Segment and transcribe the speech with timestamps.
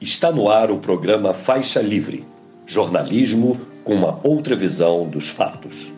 [0.00, 2.26] Está no ar o programa Faixa Livre,
[2.64, 5.92] jornalismo com uma outra visão dos fatos.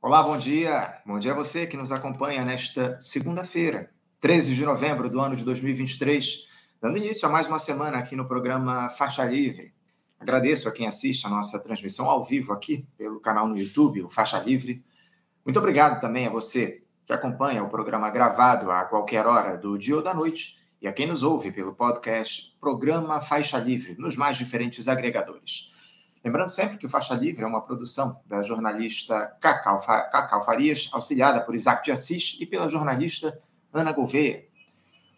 [0.00, 1.00] Olá, bom dia.
[1.04, 3.90] Bom dia a você que nos acompanha nesta segunda-feira,
[4.20, 6.46] 13 de novembro do ano de 2023,
[6.80, 9.74] dando início a mais uma semana aqui no programa Faixa Livre.
[10.20, 14.08] Agradeço a quem assiste a nossa transmissão ao vivo aqui pelo canal no YouTube, o
[14.08, 14.84] Faixa Livre.
[15.44, 19.96] Muito obrigado também a você que acompanha o programa gravado a qualquer hora do dia
[19.96, 24.38] ou da noite e a quem nos ouve pelo podcast Programa Faixa Livre, nos mais
[24.38, 25.72] diferentes agregadores.
[26.24, 31.40] Lembrando sempre que o Faixa Livre é uma produção da jornalista Cacau, Cacau Farias, auxiliada
[31.40, 33.40] por Isaac de Assis e pela jornalista
[33.72, 34.46] Ana Gouveia.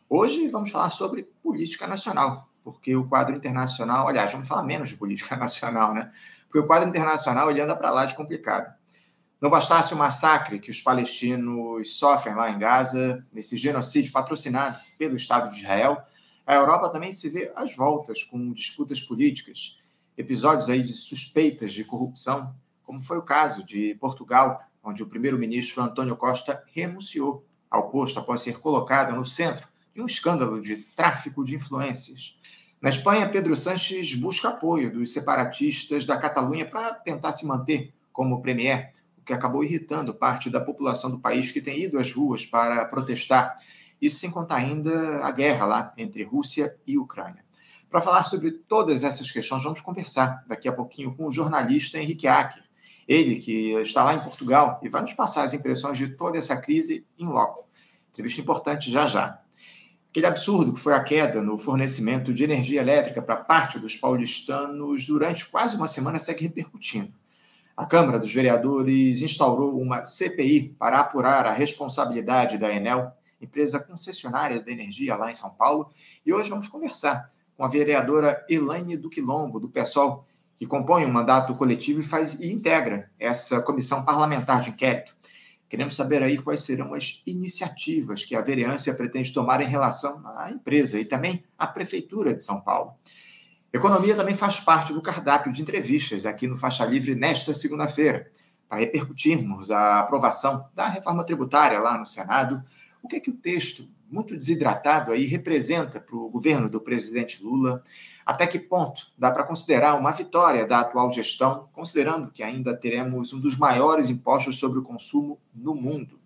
[0.09, 4.97] Hoje vamos falar sobre política nacional, porque o quadro internacional, aliás, vamos falar menos de
[4.97, 6.11] política nacional, né?
[6.45, 8.75] Porque o quadro internacional ele anda para lá de complicado.
[9.41, 15.17] Não bastasse o massacre que os palestinos sofrem lá em Gaza, nesse genocídio patrocinado pelo
[15.17, 16.03] Estado de Israel,
[16.47, 19.79] a Europa também se vê às voltas com disputas políticas,
[20.19, 25.83] episódios aí de suspeitas de corrupção, como foi o caso de Portugal, onde o primeiro-ministro
[25.83, 31.45] António Costa renunciou ao posto após ser colocado no centro de um escândalo de tráfico
[31.45, 32.37] de influências.
[32.81, 38.43] Na Espanha, Pedro Sánchez busca apoio dos separatistas da Catalunha para tentar se manter como
[38.43, 38.93] premier,
[39.31, 43.55] que acabou irritando parte da população do país que tem ido às ruas para protestar.
[44.03, 47.45] Isso sem contar ainda a guerra lá entre Rússia e Ucrânia.
[47.89, 52.27] Para falar sobre todas essas questões, vamos conversar daqui a pouquinho com o jornalista Henrique
[52.27, 52.65] Acker.
[53.07, 56.61] Ele que está lá em Portugal e vai nos passar as impressões de toda essa
[56.61, 57.69] crise em loco.
[58.11, 59.41] Entrevista importante já já.
[60.11, 65.07] Aquele absurdo que foi a queda no fornecimento de energia elétrica para parte dos paulistanos
[65.07, 67.15] durante quase uma semana segue repercutindo.
[67.81, 74.61] A Câmara dos Vereadores instaurou uma CPI para apurar a responsabilidade da Enel, empresa concessionária
[74.61, 75.91] da energia lá em São Paulo,
[76.25, 81.11] e hoje vamos conversar com a vereadora Elaine do Quilombo, do PSOL, que compõe um
[81.11, 85.17] mandato coletivo e faz e integra essa comissão parlamentar de inquérito.
[85.67, 90.51] Queremos saber aí quais serão as iniciativas que a vereança pretende tomar em relação à
[90.51, 92.93] empresa e também à prefeitura de São Paulo.
[93.73, 98.29] Economia também faz parte do cardápio de entrevistas aqui no Faixa Livre nesta segunda-feira,
[98.69, 102.63] para repercutirmos a aprovação da reforma tributária lá no Senado.
[103.01, 107.43] O que é que o texto, muito desidratado aí, representa para o governo do presidente
[107.43, 107.83] Lula?
[108.27, 113.33] Até que ponto dá para considerar uma vitória da atual gestão, considerando que ainda teremos
[113.33, 116.20] um dos maiores impostos sobre o consumo no mundo?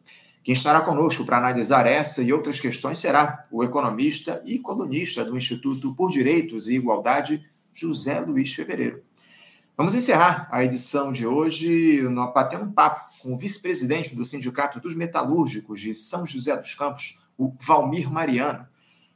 [0.44, 5.38] Quem estará conosco para analisar essa e outras questões será o economista e colunista do
[5.38, 9.02] Instituto por Direitos e Igualdade, José Luiz Fevereiro.
[9.74, 12.02] Vamos encerrar a edição de hoje
[12.34, 17.22] batendo um papo com o vice-presidente do Sindicato dos Metalúrgicos de São José dos Campos,
[17.38, 18.68] o Valmir Mariano,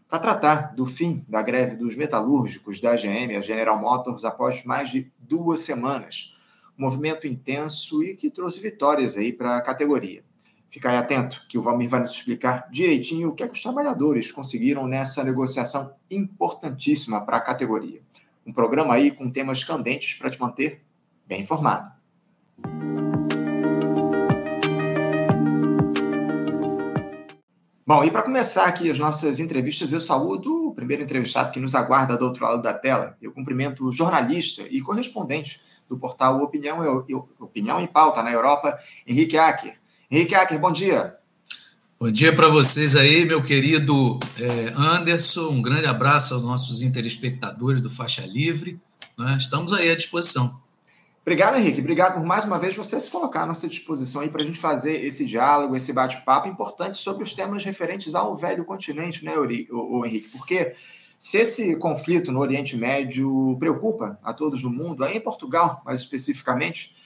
[0.09, 4.89] para tratar do fim da greve dos metalúrgicos da GM, a General Motors, após mais
[4.89, 6.35] de duas semanas.
[6.79, 10.27] Um movimento intenso e que trouxe vitórias aí para a categoria.
[10.71, 13.63] Fica aí atento, que o Valmir vai nos explicar direitinho o que, é que os
[13.63, 18.03] trabalhadores conseguiram nessa negociação importantíssima para a categoria.
[18.47, 20.83] Um programa aí com temas candentes para te manter
[21.27, 21.91] bem informado.
[27.87, 31.75] Bom, e para começar aqui as nossas entrevistas, eu saúdo o primeiro entrevistado que nos
[31.75, 33.17] aguarda do outro lado da tela.
[33.23, 36.81] Eu cumprimento o jornalista e correspondente do portal Opinião,
[37.41, 39.79] Opinião em Pauta na Europa, Henrique Acker.
[40.11, 41.17] Henrique Acker, bom dia.
[42.01, 45.51] Bom dia para vocês aí, meu querido é, Anderson.
[45.51, 48.81] Um grande abraço aos nossos telespectadores do Faixa Livre.
[49.19, 49.37] Né?
[49.39, 50.59] Estamos aí à disposição.
[51.21, 51.81] Obrigado, Henrique.
[51.81, 54.59] Obrigado por mais uma vez você se colocar à nossa disposição aí para a gente
[54.59, 60.07] fazer esse diálogo, esse bate-papo importante sobre os temas referentes ao velho continente, né, o
[60.07, 60.31] Henrique?
[60.31, 60.75] Porque
[61.19, 66.01] se esse conflito no Oriente Médio preocupa a todos no mundo, aí em Portugal, mais
[66.01, 66.97] especificamente,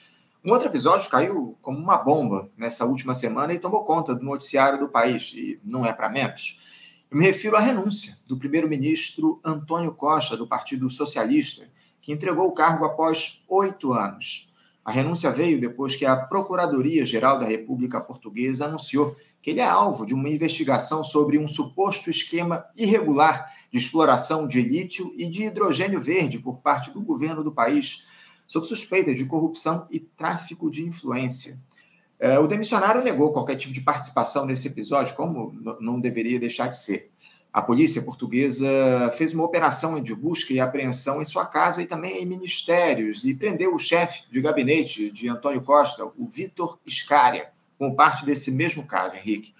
[0.44, 4.78] um outro episódio caiu como uma bomba nessa última semana e tomou conta do noticiário
[4.78, 6.60] do país, e não é para menos.
[7.08, 12.52] Eu me refiro à renúncia do primeiro-ministro Antônio Costa, do Partido Socialista, que entregou o
[12.52, 14.52] cargo após oito anos.
[14.84, 20.04] A renúncia veio depois que a Procuradoria-Geral da República Portuguesa anunciou que ele é alvo
[20.04, 26.00] de uma investigação sobre um suposto esquema irregular de exploração de lítio e de hidrogênio
[26.00, 28.06] verde por parte do governo do país
[28.52, 31.58] sob suspeita de corrupção e tráfico de influência.
[32.20, 36.76] É, o demissionário negou qualquer tipo de participação nesse episódio, como não deveria deixar de
[36.76, 37.10] ser.
[37.50, 38.68] A polícia portuguesa
[39.16, 43.32] fez uma operação de busca e apreensão em sua casa e também em ministérios e
[43.32, 47.48] prendeu o chefe de gabinete de Antônio Costa, o Vitor Scária,
[47.78, 49.54] como parte desse mesmo caso, Henrique.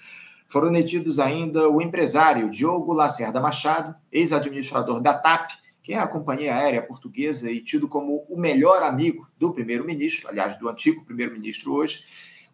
[0.49, 5.50] Foram detidos ainda o empresário Diogo Lacerda Machado, ex-administrador da TAP
[5.82, 10.56] que é a companhia aérea portuguesa e tido como o melhor amigo do primeiro-ministro, aliás,
[10.58, 12.05] do antigo primeiro-ministro hoje,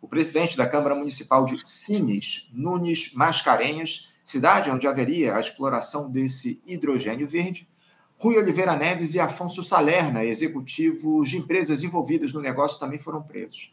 [0.01, 6.63] o presidente da Câmara Municipal de Sines, Nunes Mascarenhas, cidade onde haveria a exploração desse
[6.67, 7.69] hidrogênio verde,
[8.17, 13.73] Rui Oliveira Neves e Afonso Salerna, executivos de empresas envolvidas no negócio, também foram presos.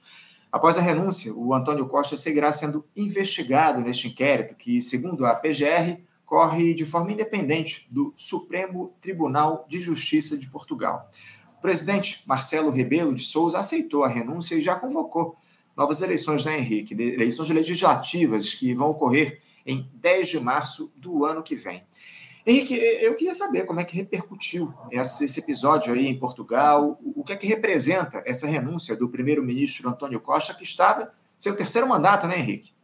[0.52, 6.00] Após a renúncia, o Antônio Costa seguirá sendo investigado neste inquérito, que, segundo a PGR,
[6.26, 11.10] corre de forma independente do Supremo Tribunal de Justiça de Portugal.
[11.58, 15.38] O presidente Marcelo Rebelo de Souza aceitou a renúncia e já convocou
[15.76, 16.94] novas eleições, né, Henrique?
[16.94, 21.84] Eleições legislativas que vão ocorrer em 10 de março do ano que vem.
[22.46, 27.34] Henrique, eu queria saber como é que repercutiu esse episódio aí em Portugal, o que
[27.34, 32.38] é que representa essa renúncia do primeiro-ministro Antônio Costa, que estava seu terceiro mandato, né,
[32.38, 32.75] Henrique?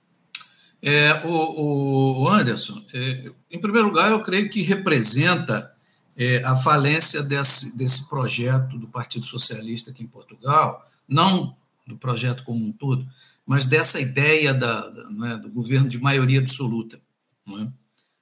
[0.81, 5.72] É, o, o Anderson, é, em primeiro lugar, eu creio que representa
[6.18, 11.56] é, a falência desse, desse projeto do Partido Socialista aqui em Portugal, não
[11.86, 13.07] do projeto como um todo,
[13.45, 17.00] mas dessa ideia da, da é, do governo de maioria absoluta.
[17.48, 17.68] É?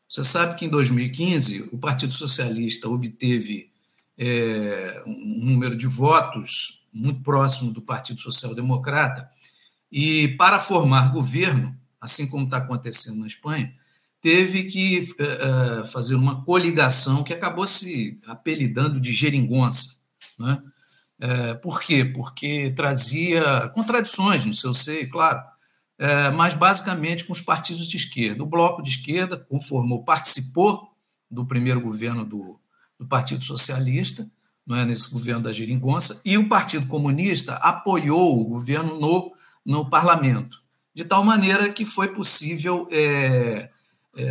[0.07, 3.69] Você sabe que em 2015 o Partido Socialista obteve
[4.17, 9.29] é, um número de votos muito próximo do Partido Social Democrata
[9.91, 13.73] e para formar governo, assim como está acontecendo na Espanha,
[14.21, 19.99] teve que é, fazer uma coligação que acabou se apelidando de geringonça.
[20.37, 20.61] Né?
[21.19, 22.05] É, por quê?
[22.05, 25.41] Porque trazia contradições no seu seio, claro
[25.99, 28.41] é, mas basicamente com os partidos de esquerda.
[28.41, 30.95] O Bloco de Esquerda conformou, participou
[31.29, 32.57] do primeiro governo do,
[32.97, 34.25] do Partido Socialista,
[34.65, 39.33] não é, nesse governo da Geringonça, e o Partido Comunista apoiou o governo no,
[39.65, 40.58] no parlamento,
[40.99, 43.69] de tal maneira que foi possível é,
[44.17, 44.25] é,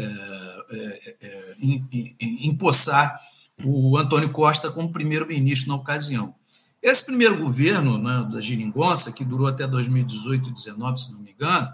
[0.70, 3.18] é, é empossar
[3.64, 6.34] o Antônio Costa como primeiro-ministro na ocasião.
[6.82, 11.32] Esse primeiro governo né, da Giringonça, que durou até 2018 e 2019, se não me
[11.32, 11.72] engano,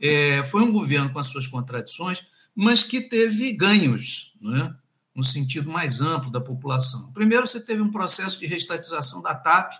[0.00, 4.74] é, foi um governo com as suas contradições, mas que teve ganhos, né,
[5.14, 7.12] no sentido mais amplo da população.
[7.12, 9.74] Primeiro, você teve um processo de restatização da TAP,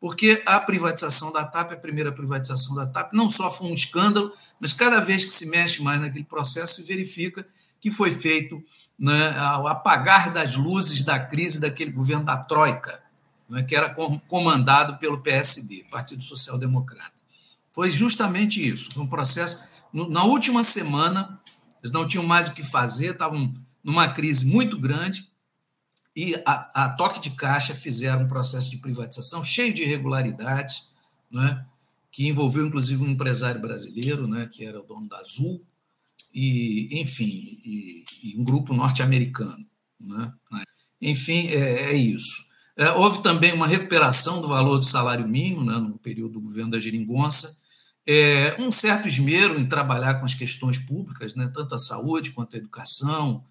[0.00, 4.32] porque a privatização da TAP, a primeira privatização da TAP, não só foi um escândalo,
[4.58, 7.46] mas cada vez que se mexe mais naquele processo, se verifica
[7.80, 8.62] que foi feito
[8.98, 13.00] né, ao apagar das luzes da crise daquele governo da Troika
[13.50, 13.94] né, que era
[14.28, 17.12] comandado pelo PSD, Partido Social Democrata.
[17.74, 19.60] Foi justamente isso, um processo.
[19.92, 21.40] Na última semana,
[21.82, 25.28] eles não tinham mais o que fazer, estavam numa crise muito grande,
[26.20, 30.86] e a, a toque de caixa fizeram um processo de privatização cheio de irregularidades,
[31.30, 31.64] né,
[32.12, 35.64] que envolveu inclusive um empresário brasileiro, né, que era o dono da Azul,
[36.34, 37.30] e, enfim,
[37.64, 39.64] e, e um grupo norte-americano.
[39.98, 40.30] Né?
[41.00, 42.50] Enfim, é, é isso.
[42.76, 46.72] É, houve também uma recuperação do valor do salário mínimo né, no período do governo
[46.72, 47.62] da Geringonça,
[48.06, 52.56] é, um certo esmero em trabalhar com as questões públicas, né, tanto a saúde quanto
[52.56, 53.42] a educação,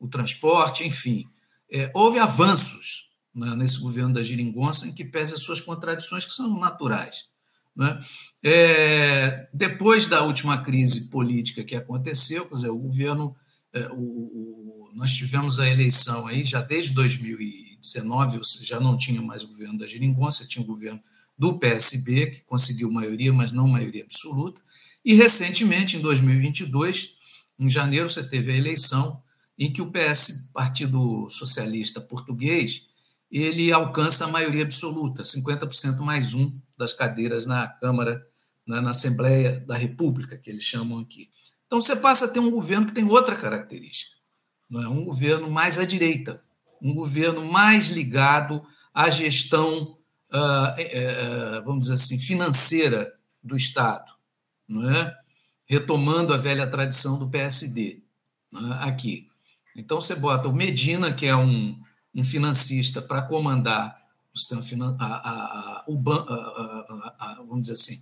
[0.00, 1.24] o transporte, enfim.
[1.70, 6.32] É, houve avanços né, nesse governo da Geringonça, em que pese as suas contradições, que
[6.32, 7.26] são naturais.
[7.74, 7.98] Né?
[8.42, 13.36] É, depois da última crise política que aconteceu, quer dizer, o governo,
[13.72, 18.96] é, o, o, nós tivemos a eleição aí já desde 2000 19, você já não
[18.96, 21.00] tinha mais o governo da Geringonça, tinha o governo
[21.38, 24.60] do PSB, que conseguiu maioria, mas não maioria absoluta.
[25.04, 27.14] E, recentemente, em 2022,
[27.58, 29.22] em janeiro, você teve a eleição
[29.58, 32.86] em que o PS, Partido Socialista Português,
[33.30, 38.26] ele alcança a maioria absoluta, 50% mais um das cadeiras na Câmara,
[38.66, 41.30] na, Assembleia da República, que eles chamam aqui.
[41.66, 44.14] Então, você passa a ter um governo que tem outra característica,
[44.70, 44.88] não é?
[44.88, 46.40] um governo mais à direita,
[46.80, 49.96] um governo mais ligado à gestão,
[50.32, 53.10] uh, uh, vamos dizer assim, financeira
[53.42, 54.12] do Estado,
[54.68, 55.16] não é?
[55.66, 58.02] retomando a velha tradição do PSD
[58.54, 58.88] é?
[58.88, 59.26] aqui.
[59.76, 61.78] Então, você bota o Medina, que é um,
[62.14, 63.96] um financista, para comandar
[64.98, 66.02] a, a, o,
[67.46, 68.00] vamos dizer assim,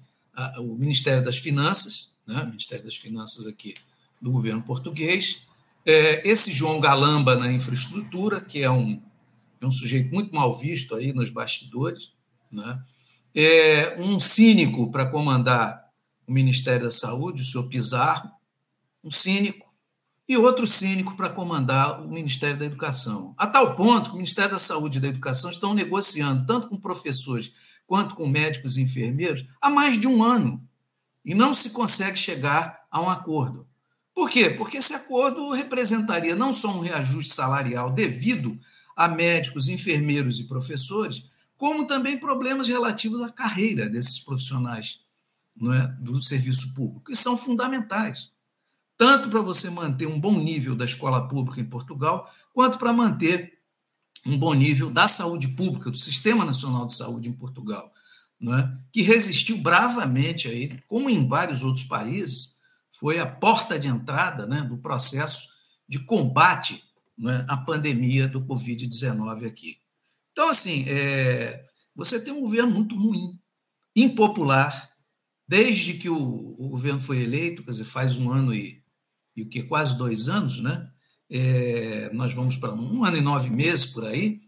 [0.58, 2.42] o Ministério das Finanças, né?
[2.42, 3.74] o Ministério das Finanças aqui
[4.20, 5.46] do governo português,
[5.86, 9.00] é, esse João Galamba na infraestrutura, que é um,
[9.60, 12.12] é um sujeito muito mal visto aí nos bastidores,
[12.50, 12.82] né?
[13.34, 15.84] é um cínico para comandar
[16.26, 18.30] o Ministério da Saúde, o senhor Pizarro,
[19.02, 19.63] um cínico,
[20.28, 23.34] e outro cínico para comandar o Ministério da Educação.
[23.36, 26.76] A tal ponto que o Ministério da Saúde e da Educação estão negociando, tanto com
[26.76, 27.52] professores
[27.86, 30.62] quanto com médicos e enfermeiros, há mais de um ano,
[31.24, 33.66] e não se consegue chegar a um acordo.
[34.14, 34.50] Por quê?
[34.50, 38.58] Porque esse acordo representaria não só um reajuste salarial devido
[38.96, 41.24] a médicos, enfermeiros e professores,
[41.56, 45.00] como também problemas relativos à carreira desses profissionais
[45.60, 48.30] é, do serviço público, que são fundamentais,
[48.96, 53.58] tanto para você manter um bom nível da escola pública em Portugal, quanto para manter
[54.26, 57.92] um bom nível da saúde pública, do Sistema Nacional de Saúde em Portugal,
[58.40, 62.58] não é, que resistiu bravamente aí, como em vários outros países,
[62.90, 65.48] foi a porta de entrada né, do processo
[65.88, 66.82] de combate
[67.18, 69.78] né, à pandemia do Covid-19 aqui.
[70.32, 73.38] Então, assim, é, você tem um governo muito ruim,
[73.94, 74.90] impopular,
[75.46, 78.82] desde que o, o, governo foi eleito, quer dizer, faz um ano e,
[79.36, 80.88] e o que, quase dois anos, né?
[81.30, 84.40] É, nós vamos para um ano e nove meses por aí,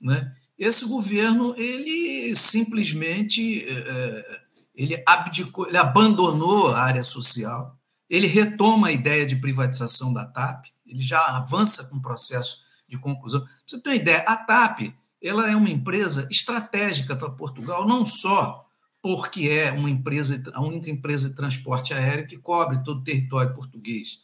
[0.00, 0.32] né?
[0.58, 4.40] Esse governo, ele simplesmente é,
[4.74, 7.78] ele abdicou, ele abandonou a área social,
[8.10, 12.58] ele retoma a ideia de privatização da TAP, ele já avança com o processo
[12.88, 13.46] de conclusão.
[13.66, 18.62] Você ter uma ideia, a TAP ela é uma empresa estratégica para Portugal, não só
[19.02, 23.54] porque é uma empresa, a única empresa de transporte aéreo que cobre todo o território
[23.54, 24.20] português,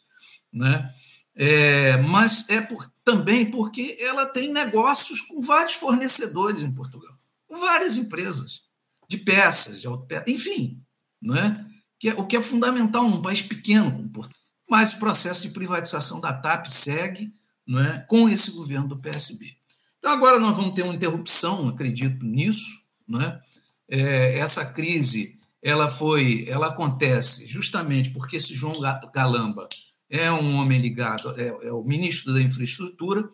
[0.53, 0.93] né?
[1.35, 7.15] É, mas é por, também porque ela tem negócios com vários fornecedores em Portugal,
[7.47, 8.63] com várias empresas
[9.09, 9.89] de peças, de
[10.27, 10.83] enfim,
[11.21, 11.67] não é?
[11.99, 14.41] Que é, o que é fundamental num país pequeno como Portugal.
[14.69, 17.33] Mas o processo de privatização da TAP segue,
[17.67, 19.57] não é, com esse governo do PSB.
[19.99, 22.69] Então, agora nós vamos ter uma interrupção, acredito nisso.
[23.07, 23.41] Né?
[23.89, 28.73] É, essa crise ela foi, ela acontece justamente porque esse João
[29.13, 29.69] Galamba
[30.11, 33.31] é um homem ligado, é, é o ministro da infraestrutura,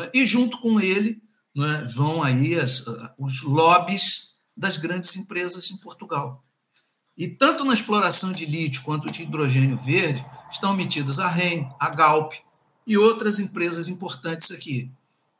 [0.00, 0.10] é?
[0.14, 1.22] e junto com ele
[1.56, 1.84] é?
[1.84, 2.84] vão aí as,
[3.18, 6.42] os lobbies das grandes empresas em Portugal.
[7.16, 11.88] E tanto na exploração de lítio quanto de hidrogênio verde estão metidas a REN, a
[11.88, 12.32] Galp
[12.86, 14.90] e outras empresas importantes aqui.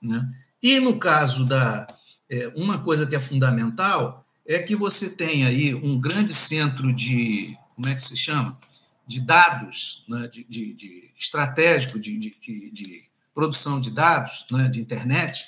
[0.00, 0.26] Né?
[0.62, 1.86] E no caso da.
[2.28, 7.56] É, uma coisa que é fundamental é que você tem aí um grande centro de.
[7.74, 8.58] Como é que se chama?
[9.06, 15.44] De dados, né, de, de, de estratégico de, de, produção de dados, né, de internet,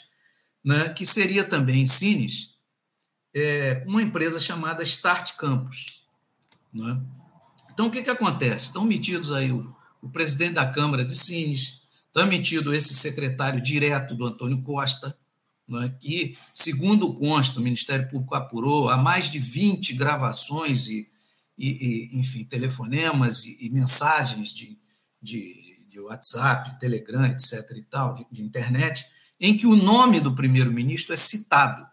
[0.62, 2.56] né, que seria também Cines,
[3.34, 6.02] é, uma empresa chamada Start Campus.
[6.72, 7.00] Né?
[7.72, 8.66] Então, o que, que acontece?
[8.66, 9.60] Estão metidos aí o,
[10.02, 11.78] o presidente da Câmara de Cines,
[12.18, 15.16] Está metido esse secretário direto do Antônio Costa,
[15.84, 15.88] é?
[16.00, 21.08] que, segundo consta, o Ministério Público apurou, há mais de 20 gravações e,
[21.58, 24.78] e, e enfim, telefonemas e, e mensagens de,
[25.20, 27.70] de, de, WhatsApp, Telegram, etc.
[27.76, 29.04] e tal, de, de internet,
[29.40, 31.84] em que o nome do primeiro-ministro é citado.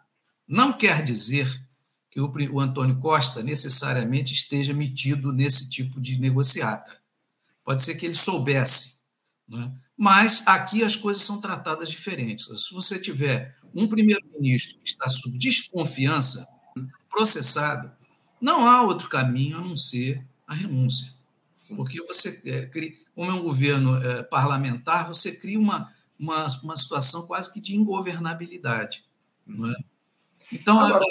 [0.48, 1.50] Não quer dizer
[2.12, 7.02] que o, o Antônio Costa necessariamente esteja metido nesse tipo de negociata.
[7.64, 9.00] Pode ser que ele soubesse.
[9.48, 9.72] Não é?
[9.98, 12.46] Mas aqui as coisas são tratadas diferentes.
[12.68, 16.48] Se você tiver um primeiro-ministro que está sob desconfiança,
[17.10, 17.92] processado,
[18.46, 21.12] não há outro caminho a não ser a renúncia.
[21.76, 22.70] Porque você, é,
[23.16, 27.76] como é um governo é, parlamentar, você cria uma, uma, uma situação quase que de
[27.76, 29.04] ingovernabilidade.
[29.48, 29.76] Não é?
[30.54, 31.02] Então, a,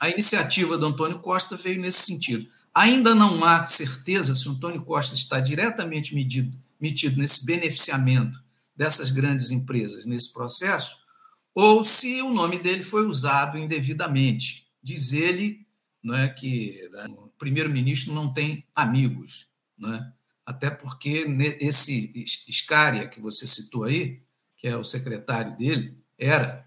[0.00, 2.50] a iniciativa do Antônio Costa veio nesse sentido.
[2.74, 8.42] Ainda não há certeza se o Antônio Costa está diretamente medido metido nesse beneficiamento
[8.76, 10.98] dessas grandes empresas nesse processo,
[11.54, 14.66] ou se o nome dele foi usado indevidamente.
[14.82, 15.63] Diz ele
[16.04, 20.12] não é, que né, o primeiro-ministro não tem amigos, não é?
[20.44, 21.24] até porque
[21.60, 24.22] esse Scária que você citou aí,
[24.58, 26.64] que é o secretário dele, era,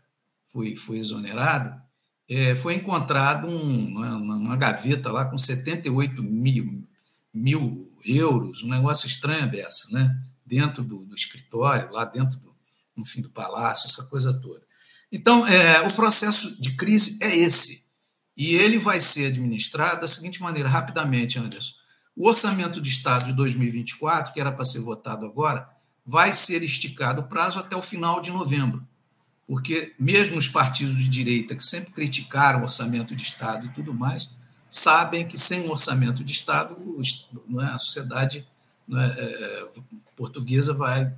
[0.48, 1.80] foi, foi exonerado,
[2.28, 6.88] é, foi encontrado um, é, uma, uma, gaveta lá com 78 mil,
[7.34, 10.20] mil euros, um negócio estranho dessa, né?
[10.46, 12.56] dentro do, do escritório, lá dentro do,
[12.96, 14.66] no fim do palácio, essa coisa toda.
[15.12, 17.87] Então, é, o processo de crise é esse.
[18.38, 21.74] E ele vai ser administrado da seguinte maneira, rapidamente, Anderson.
[22.16, 25.68] O orçamento de Estado de 2024, que era para ser votado agora,
[26.06, 28.86] vai ser esticado o prazo até o final de novembro.
[29.48, 33.94] Porque mesmo os partidos de direita, que sempre criticaram o orçamento de Estado e tudo
[33.94, 34.30] mais,
[34.70, 36.76] sabem que sem um orçamento de Estado
[37.60, 38.48] é, a sociedade
[38.92, 39.68] é, é,
[40.16, 41.12] portuguesa vai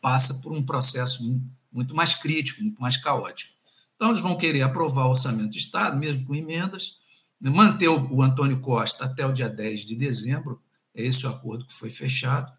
[0.00, 1.40] passa por um processo
[1.72, 3.55] muito mais crítico, muito mais caótico.
[3.96, 6.98] Então, eles vão querer aprovar o orçamento de Estado, mesmo com emendas,
[7.40, 10.62] né, manter o Antônio Costa até o dia 10 de dezembro,
[10.94, 12.52] é esse o acordo que foi fechado,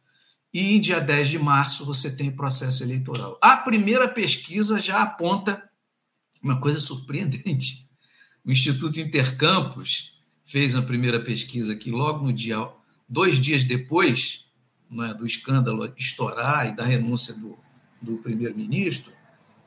[0.53, 3.38] e em dia 10 de março você tem o processo eleitoral.
[3.41, 5.63] A primeira pesquisa já aponta
[6.41, 7.88] uma coisa surpreendente.
[8.46, 12.58] O Instituto Intercampos fez a primeira pesquisa que logo no dia,
[13.08, 14.46] dois dias depois
[15.03, 17.58] é, do escândalo estourar e da renúncia do,
[18.01, 19.12] do primeiro-ministro,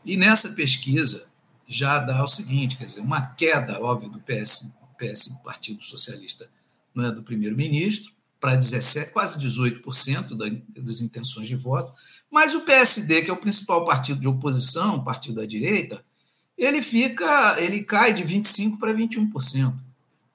[0.03, 1.30] E nessa pesquisa
[1.71, 6.51] já dá o seguinte, quer dizer, uma queda, óbvio, do PS, PS Partido Socialista,
[6.93, 10.37] não é, do primeiro-ministro, para 17, quase 18%
[10.77, 11.95] das intenções de voto,
[12.29, 16.05] mas o PSD, que é o principal partido de oposição, partido da direita,
[16.59, 19.73] ele fica, ele cai de 25 para 21%.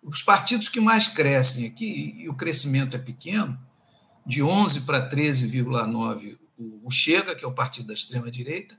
[0.02, 3.60] Os partidos que mais crescem aqui, e o crescimento é pequeno,
[4.26, 8.78] de 11 para 13,9 o Chega, que é o partido da extrema-direita,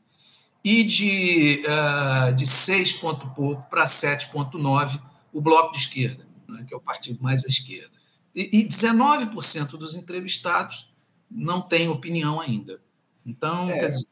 [0.67, 5.01] e de, uh, de 6 ponto pouco para 7,9
[5.33, 7.93] o Bloco de Esquerda, né, que é o partido mais à esquerda.
[8.35, 10.93] E, e 19% dos entrevistados
[11.31, 12.81] não têm opinião ainda.
[13.25, 13.79] Então, é.
[13.79, 14.09] quer dizer,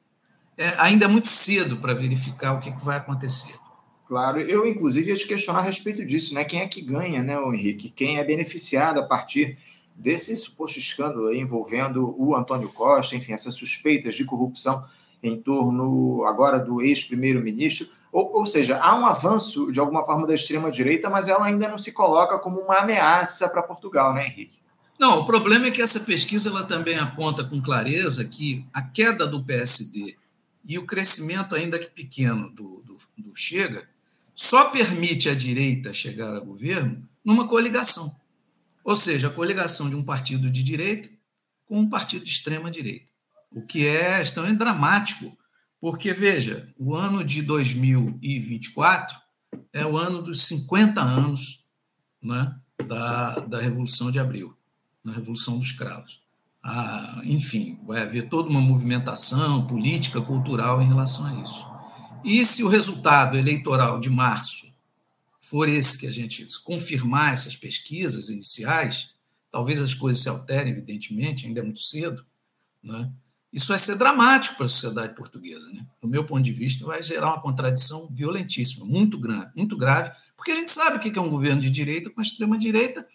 [0.57, 3.57] é, ainda é muito cedo para verificar o que, que vai acontecer.
[4.07, 6.45] Claro, eu inclusive ia te questionar a respeito disso, né?
[6.45, 7.91] Quem é que ganha, né, Henrique?
[7.91, 9.59] Quem é beneficiado a partir
[9.93, 14.85] desse suposto escândalo envolvendo o Antônio Costa, enfim, essas suspeitas de corrupção
[15.25, 17.89] em torno agora do ex-primeiro-ministro.
[18.13, 21.79] Ou, ou, seja, há um avanço de alguma forma da extrema-direita, mas ela ainda não
[21.79, 24.59] se coloca como uma ameaça para Portugal, né, Henrique?
[24.99, 29.27] Não, o problema é que essa pesquisa ela também aponta com clareza que a queda
[29.27, 30.15] do PSD
[30.65, 33.89] e o crescimento, ainda que pequeno, do, do, do Chega
[34.35, 38.15] só permite à direita chegar a governo numa coligação.
[38.85, 41.09] Ou seja, a coligação de um partido de direita
[41.67, 43.14] com um partido de extrema direita.
[43.55, 45.37] O que é extremamente dramático,
[45.81, 49.17] porque, veja, o ano de 2024
[49.73, 51.65] é o ano dos 50 anos
[52.23, 52.55] né,
[52.87, 54.57] da, da Revolução de Abril,
[55.05, 56.25] da Revolução dos Cravos
[56.65, 61.67] a, enfim, vai haver toda uma movimentação política, cultural em relação a isso.
[62.25, 64.73] E se o resultado eleitoral de março
[65.39, 69.11] for esse que a gente confirmar essas pesquisas iniciais,
[69.53, 72.25] talvez as coisas se alterem, evidentemente, ainda é muito cedo,
[72.83, 73.13] né?
[73.55, 75.71] Isso vai ser dramático para a sociedade portuguesa.
[75.73, 75.87] Né?
[76.03, 80.51] Do meu ponto de vista, vai gerar uma contradição violentíssima, muito grave, muito grave, porque
[80.51, 83.07] a gente sabe o que é um governo de direita com a extrema-direita.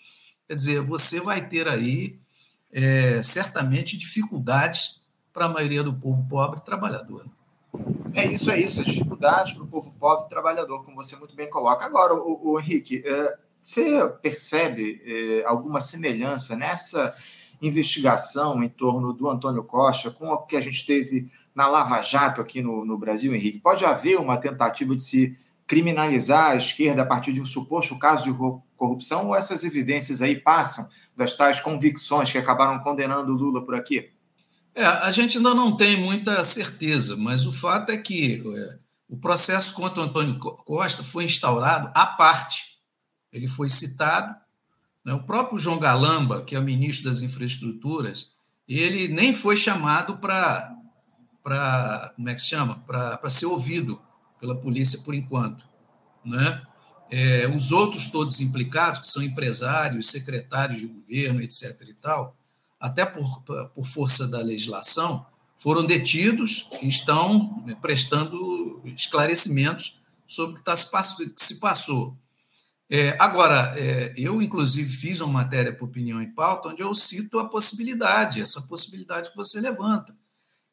[0.48, 2.18] Quer dizer, você vai ter aí
[2.72, 5.02] é, certamente dificuldades
[5.34, 7.26] para a maioria do povo pobre trabalhador.
[8.14, 11.50] É isso, é isso, as dificuldades para o povo pobre trabalhador, como você muito bem
[11.50, 11.86] coloca.
[11.86, 17.14] Agora, o, o Henrique, é, você percebe é, alguma semelhança nessa
[17.62, 22.42] investigação em torno do Antônio Costa com o que a gente teve na Lava Jato
[22.42, 23.60] aqui no, no Brasil, Henrique?
[23.60, 28.24] Pode haver uma tentativa de se criminalizar a esquerda a partir de um suposto caso
[28.24, 28.38] de
[28.76, 33.76] corrupção ou essas evidências aí passam das tais convicções que acabaram condenando o Lula por
[33.76, 34.10] aqui?
[34.74, 39.18] É, a gente ainda não tem muita certeza, mas o fato é que é, o
[39.18, 42.80] processo contra o Antônio Costa foi instaurado à parte.
[43.32, 44.36] Ele foi citado.
[45.10, 48.32] Né, o próprio João Galamba, que é o ministro das Infraestruturas,
[48.68, 50.76] ele nem foi chamado para,
[52.16, 52.84] como é que se chama?
[52.86, 54.00] Para ser ouvido
[54.40, 55.68] pela polícia por enquanto.
[56.24, 56.62] Né?
[57.10, 61.76] é, os outros todos implicados, que são empresários, secretários de governo, etc.
[61.88, 62.36] e tal,
[62.80, 70.64] até por, por força da legislação, foram detidos e estão prestando esclarecimentos sobre o que,
[70.64, 72.16] tá se passou.
[72.90, 77.38] É, agora, é, eu, inclusive, fiz uma matéria para Opinião em Pauta, onde eu cito
[77.38, 80.16] a possibilidade, essa possibilidade que você levanta.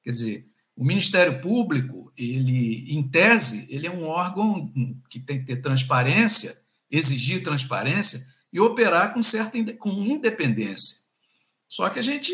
[0.02, 4.72] Quer dizer, o Ministério Público, ele, em tese, ele é um órgão
[5.10, 6.56] que tem que ter transparência,
[6.90, 11.06] exigir transparência e operar com certa com independência.
[11.68, 12.32] Só que a gente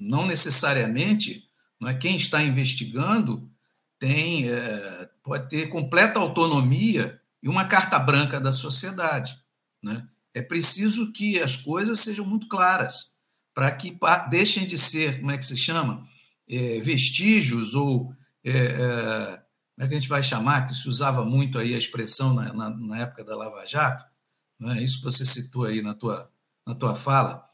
[0.00, 1.46] não necessariamente,
[1.78, 3.50] não é quem está investigando
[3.98, 9.38] tem é, pode ter completa autonomia e uma carta branca da sociedade,
[9.82, 10.06] né?
[10.34, 13.16] É preciso que as coisas sejam muito claras
[13.54, 13.98] para que
[14.30, 16.06] deixem de ser, como é que se chama?
[16.48, 18.12] é, vestígios ou
[18.44, 19.42] é, é,
[19.74, 22.52] como é que a gente vai chamar, que se usava muito aí a expressão na,
[22.52, 24.04] na, na época da Lava Jato,
[24.60, 26.30] é isso que você citou aí na tua,
[26.66, 27.44] na tua fala,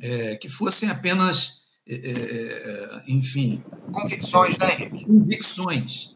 [0.00, 3.62] é, que fossem apenas, é, é, enfim...
[3.90, 5.04] Convicções, né, Henrique?
[5.04, 6.14] Convicções.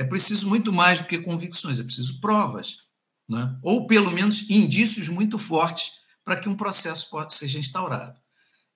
[0.00, 2.88] É preciso muito mais do que convicções, é preciso provas,
[3.28, 3.54] né?
[3.62, 5.92] ou pelo menos indícios muito fortes
[6.24, 8.18] para que um processo possa seja instaurado.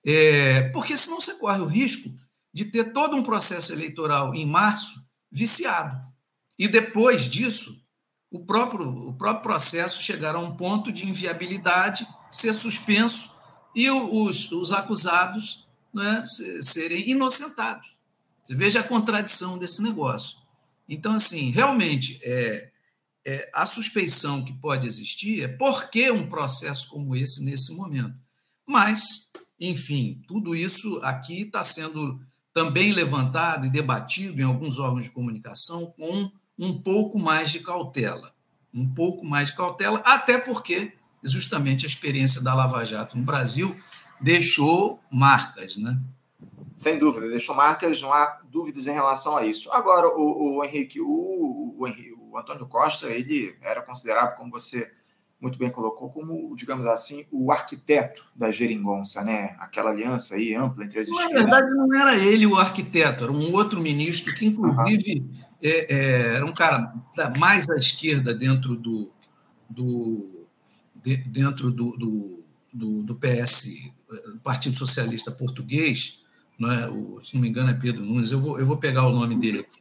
[0.05, 2.11] É, porque senão você corre o risco
[2.53, 5.99] de ter todo um processo eleitoral em março viciado.
[6.59, 7.75] E depois disso,
[8.29, 13.35] o próprio, o próprio processo chegar a um ponto de inviabilidade, ser suspenso
[13.75, 16.21] e os, os acusados né,
[16.61, 17.95] serem inocentados.
[18.43, 20.44] Você veja a contradição desse negócio.
[20.87, 22.69] Então, assim, realmente, é,
[23.25, 28.15] é, a suspeição que pode existir é por que um processo como esse nesse momento.
[28.67, 32.19] Mas, enfim, tudo isso aqui está sendo
[32.53, 38.33] também levantado e debatido em alguns órgãos de comunicação com um pouco mais de cautela.
[38.73, 40.93] Um pouco mais de cautela, até porque
[41.23, 43.75] justamente a experiência da Lava Jato no Brasil
[44.21, 45.99] deixou marcas, né?
[46.75, 49.71] Sem dúvida, deixou marcas, não há dúvidas em relação a isso.
[49.71, 51.85] Agora, o, o Henrique, o, o,
[52.31, 54.91] o Antônio Costa, ele era considerado, como você
[55.39, 59.55] muito bem colocou, como, digamos assim, o arquiteto da geringonça, né?
[59.59, 61.33] Aquela aliança aí ampla entre as esquerdas.
[61.33, 65.39] Na verdade, não era ele o arquiteto, era um outro ministro que, inclusive, uhum.
[65.61, 66.93] é, é, era um cara
[67.37, 69.11] mais à esquerda dentro do,
[69.69, 70.47] do
[70.95, 73.91] de, dentro do, do, do, do PS,
[74.41, 76.24] Partido Socialista Português,
[76.61, 76.87] é?
[76.89, 79.35] o, se não me engano é Pedro Nunes, eu vou, eu vou pegar o nome
[79.35, 79.79] dele aqui,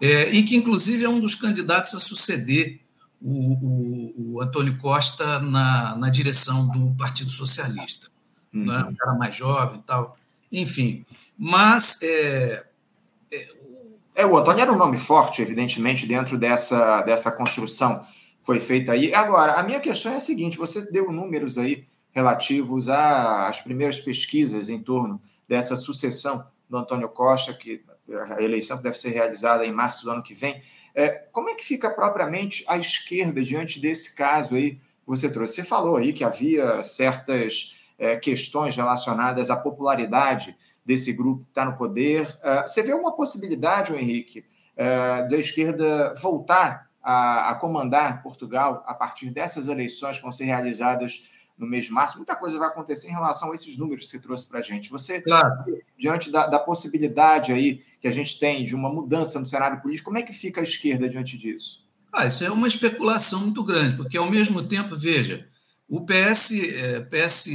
[0.00, 2.80] é, e que, inclusive, é um dos candidatos a suceder
[3.20, 8.08] o, o, o Antônio Costa na, na direção do Partido Socialista.
[8.52, 8.66] Uhum.
[8.66, 8.84] Né?
[8.90, 10.16] Um cara mais jovem e tal.
[10.50, 11.06] Enfim,
[11.38, 12.00] mas.
[12.02, 12.64] É,
[13.30, 13.48] é,
[14.16, 18.92] é, o Antônio era um nome forte, evidentemente, dentro dessa, dessa construção que foi feita
[18.92, 19.14] aí.
[19.14, 24.68] Agora, a minha questão é a seguinte: você deu números aí relativos às primeiras pesquisas
[24.68, 25.20] em torno
[25.52, 27.84] dessa sucessão do Antônio Costa, que
[28.30, 30.62] a eleição deve ser realizada em março do ano que vem.
[30.94, 35.56] É, como é que fica propriamente a esquerda diante desse caso aí que você trouxe?
[35.56, 41.66] Você falou aí que havia certas é, questões relacionadas à popularidade desse grupo que está
[41.66, 42.26] no poder.
[42.42, 48.94] É, você vê uma possibilidade, Henrique, é, da esquerda voltar a, a comandar Portugal a
[48.94, 53.08] partir dessas eleições que vão ser realizadas no mês de março, muita coisa vai acontecer
[53.08, 54.90] em relação a esses números que você trouxe para a gente.
[54.90, 55.64] Você, claro.
[55.98, 60.06] diante da, da, possibilidade aí que a gente tem de uma mudança no cenário político,
[60.06, 61.90] como é que fica a esquerda diante disso?
[62.12, 65.46] Ah, isso é uma especulação muito grande, porque ao mesmo tempo, veja,
[65.88, 67.48] o PS, é, PS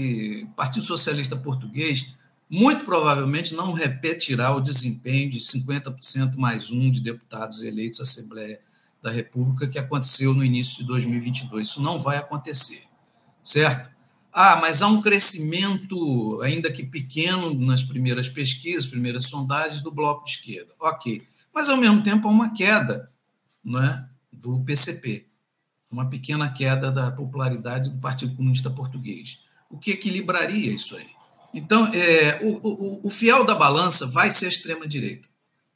[0.56, 2.16] Partido Socialista Português,
[2.50, 8.60] muito provavelmente não repetirá o desempenho de 50% mais um de deputados eleitos à Assembleia
[9.02, 11.68] da República que aconteceu no início de 2022.
[11.68, 12.87] Isso não vai acontecer
[13.48, 13.90] certo?
[14.34, 20.26] Ah, mas há um crescimento, ainda que pequeno, nas primeiras pesquisas, primeiras sondagens do bloco
[20.26, 20.72] de esquerda.
[20.80, 21.26] Ok.
[21.54, 23.10] Mas, ao mesmo tempo, há uma queda
[23.64, 25.26] não é, do PCP,
[25.90, 29.40] uma pequena queda da popularidade do Partido Comunista Português.
[29.70, 31.08] O que equilibraria isso aí?
[31.54, 35.28] Então, é, o, o, o fiel da balança vai ser a extrema-direita.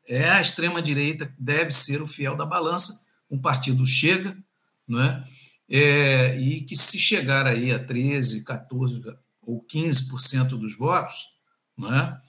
[0.07, 3.07] É a extrema-direita deve ser o fiel da balança.
[3.29, 4.38] Um partido chega,
[4.86, 5.23] não é?
[5.71, 9.01] É, e que se chegar aí a 13, 14
[9.41, 11.15] ou 15% dos votos,
[11.77, 12.19] né,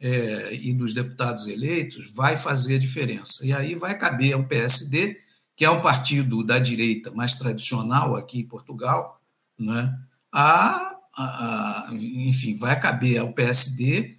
[0.00, 3.46] é, e dos deputados eleitos, vai fazer a diferença.
[3.46, 5.16] E aí vai caber ao PSD,
[5.56, 9.22] que é um partido da direita mais tradicional aqui em Portugal,
[9.56, 9.96] né,
[10.32, 14.18] a, a, a enfim, vai caber ao PSD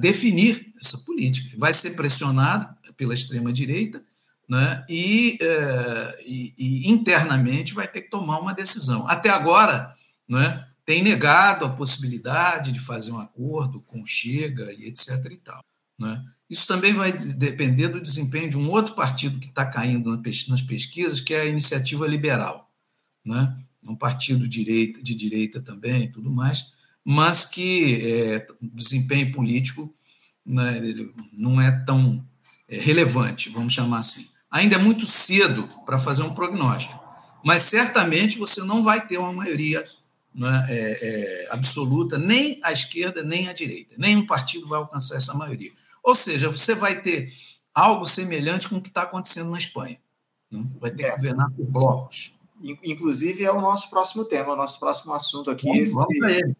[0.00, 1.56] definir essa política.
[1.58, 4.02] Vai ser pressionado pela extrema-direita,
[4.48, 4.84] né?
[4.88, 9.08] E, é, e, e, internamente vai ter que tomar uma decisão.
[9.08, 9.94] Até agora,
[10.28, 15.08] né, tem negado a possibilidade de fazer um acordo com Chega e etc.
[15.30, 15.60] E tal,
[15.98, 16.22] né?
[16.48, 21.20] Isso também vai depender do desempenho de um outro partido que está caindo nas pesquisas,
[21.20, 22.70] que é a Iniciativa Liberal.
[23.24, 23.56] Né?
[23.82, 29.94] É um partido direita, de direita também tudo mais, mas que é, desempenho político
[30.44, 30.80] né,
[31.32, 32.26] não é tão
[32.68, 34.28] é, relevante, vamos chamar assim.
[34.54, 37.04] Ainda é muito cedo para fazer um prognóstico,
[37.44, 39.82] mas certamente você não vai ter uma maioria
[40.32, 43.96] né, é, é, absoluta, nem à esquerda, nem à direita.
[43.98, 45.72] Nenhum partido vai alcançar essa maioria.
[46.04, 47.32] Ou seja, você vai ter
[47.74, 49.98] algo semelhante com o que está acontecendo na Espanha.
[50.48, 50.64] Né?
[50.80, 51.10] Vai ter é.
[51.10, 52.34] que governar por blocos.
[52.84, 55.66] Inclusive, é o nosso próximo tema, o nosso próximo assunto aqui.
[55.66, 55.94] Vamos, esse...
[55.94, 56.54] vamos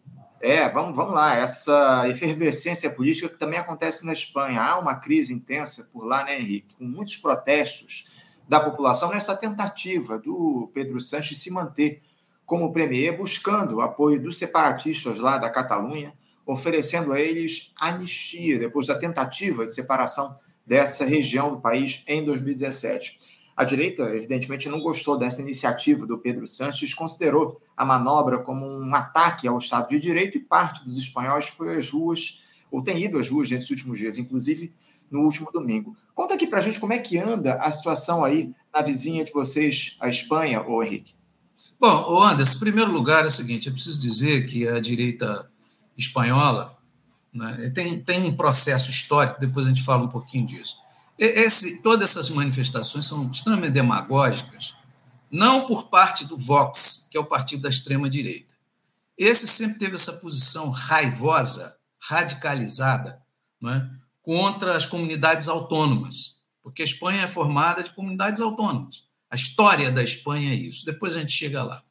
[0.45, 1.35] é, vamos, vamos lá.
[1.35, 4.61] Essa efervescência política que também acontece na Espanha.
[4.61, 6.75] Há uma crise intensa por lá, né, Henrique?
[6.75, 8.15] Com muitos protestos
[8.47, 12.03] da população nessa tentativa do Pedro Sanches se manter
[12.45, 16.13] como premier, buscando o apoio dos separatistas lá da Catalunha,
[16.45, 23.34] oferecendo a eles anistia depois da tentativa de separação dessa região do país em 2017.
[23.55, 28.93] A direita, evidentemente, não gostou dessa iniciativa do Pedro Sanches, considerou a manobra como um
[28.93, 33.17] ataque ao Estado de Direito e parte dos espanhóis foi às ruas, ou tem ido
[33.17, 34.73] às ruas nesses últimos dias, inclusive
[35.09, 35.95] no último domingo.
[36.13, 39.31] Conta aqui para a gente como é que anda a situação aí na vizinha de
[39.31, 41.13] vocês, a Espanha, ô Henrique.
[41.79, 45.49] Bom, Anderson, em primeiro lugar é o seguinte, eu preciso dizer que a direita
[45.97, 46.75] espanhola
[47.33, 50.84] né, tem, tem um processo histórico, depois a gente fala um pouquinho disso
[51.17, 54.75] esse, todas essas manifestações são extremamente demagógicas,
[55.31, 58.53] não por parte do Vox, que é o partido da extrema-direita.
[59.17, 63.21] Esse sempre teve essa posição raivosa, radicalizada,
[63.63, 63.87] é?
[64.21, 69.05] contra as comunidades autônomas, porque a Espanha é formada de comunidades autônomas.
[69.29, 70.85] A história da Espanha é isso.
[70.85, 71.83] Depois a gente chega lá.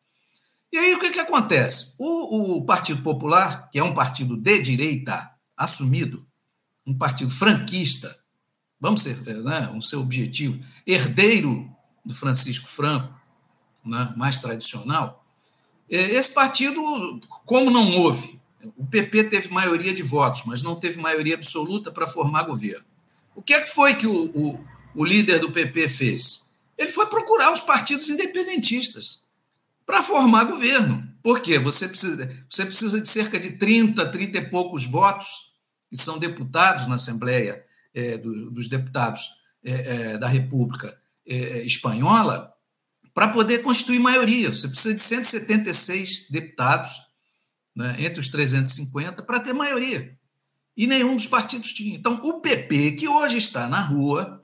[0.73, 1.95] E aí o que, que acontece?
[1.99, 6.27] O, o Partido Popular, que é um partido de direita assumido,
[6.87, 8.19] um partido franquista,
[8.81, 11.71] vamos ser, né, o seu objetivo, herdeiro
[12.05, 13.13] do Francisco Franco,
[13.85, 15.25] né, mais tradicional,
[15.91, 16.81] é, esse partido,
[17.45, 18.41] como não houve,
[18.77, 22.85] o PP teve maioria de votos, mas não teve maioria absoluta para formar governo.
[23.35, 26.55] O que é que foi que o, o, o líder do PP fez?
[26.79, 29.23] Ele foi procurar os partidos independentistas
[29.85, 31.07] para formar governo.
[31.23, 31.59] Por quê?
[31.59, 35.53] Você precisa, você precisa de cerca de 30, 30 e poucos votos,
[35.91, 37.64] que são deputados na Assembleia
[37.95, 39.23] é, do, dos Deputados
[39.63, 40.95] é, é, da República
[41.27, 42.53] é, Espanhola,
[43.15, 44.53] para poder constituir maioria.
[44.53, 46.91] Você precisa de 176 deputados,
[47.75, 50.19] né, entre os 350, para ter maioria.
[50.77, 51.97] E nenhum dos partidos tinha.
[51.97, 54.41] Então, o PP, que hoje está na rua,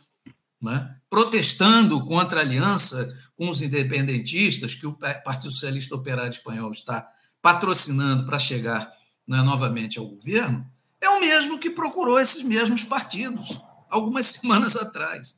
[0.62, 7.06] né, protestando contra a aliança com os independentistas, que o Partido Socialista Operário Espanhol está
[7.42, 8.90] patrocinando para chegar
[9.26, 10.64] né, novamente ao governo,
[11.00, 15.36] é o mesmo que procurou esses mesmos partidos algumas semanas atrás.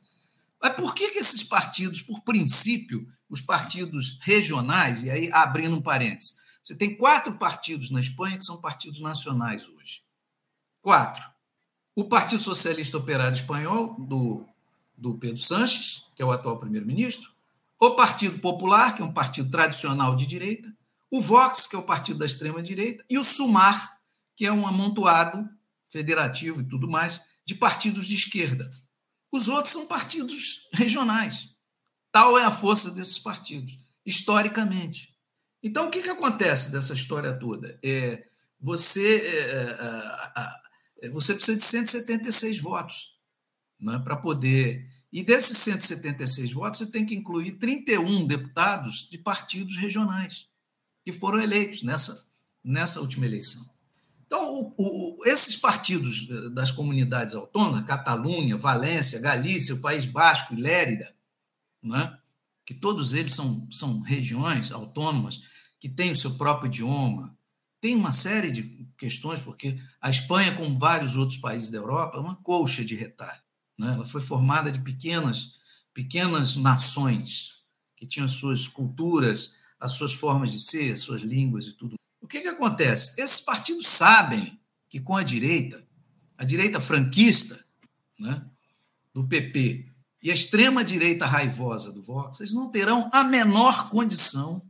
[0.61, 5.81] Mas por que, que esses partidos, por princípio, os partidos regionais, e aí abrindo um
[5.81, 10.01] parênteses, você tem quatro partidos na Espanha que são partidos nacionais hoje.
[10.81, 11.23] Quatro.
[11.95, 14.47] O Partido Socialista Operário Espanhol, do
[14.97, 17.29] do Pedro Sanches, que é o atual primeiro-ministro,
[17.79, 20.73] o Partido Popular, que é um partido tradicional de direita,
[21.11, 23.99] o Vox, que é o partido da extrema-direita, e o Sumar,
[24.35, 25.47] que é um amontoado
[25.93, 28.69] federativo e tudo mais de partidos de esquerda.
[29.31, 31.49] Os outros são partidos regionais.
[32.11, 35.15] Tal é a força desses partidos, historicamente.
[35.61, 37.79] Então, o que, que acontece dessa história toda?
[37.83, 38.23] É,
[38.59, 39.51] você, é,
[41.01, 43.19] é, é, você precisa de 176 votos
[43.79, 44.87] né, para poder.
[45.11, 50.47] E desses 176 votos, você tem que incluir 31 deputados de partidos regionais
[51.05, 52.31] que foram eleitos nessa,
[52.63, 53.72] nessa última eleição.
[54.33, 54.73] Então, o,
[55.19, 61.15] o, esses partidos das comunidades autônomas, Catalunha, Valência, Galícia, o País Basco e Lérida,
[61.83, 62.17] né,
[62.65, 65.43] que todos eles são, são regiões autônomas
[65.79, 67.37] que têm o seu próprio idioma,
[67.79, 72.21] tem uma série de questões, porque a Espanha, como vários outros países da Europa, é
[72.21, 73.41] uma colcha de retalho.
[73.77, 73.93] Né?
[73.93, 75.59] Ela foi formada de pequenas,
[75.93, 77.61] pequenas nações
[77.95, 81.93] que tinham suas culturas, as suas formas de ser, as suas línguas e tudo.
[82.23, 83.21] O que, que acontece?
[83.21, 84.57] Esses partidos sabem
[84.89, 85.85] que com a direita,
[86.37, 87.61] a direita franquista,
[88.17, 88.41] né,
[89.13, 89.85] do PP,
[90.21, 94.63] e a extrema-direita raivosa do Vox, eles não terão a menor condição,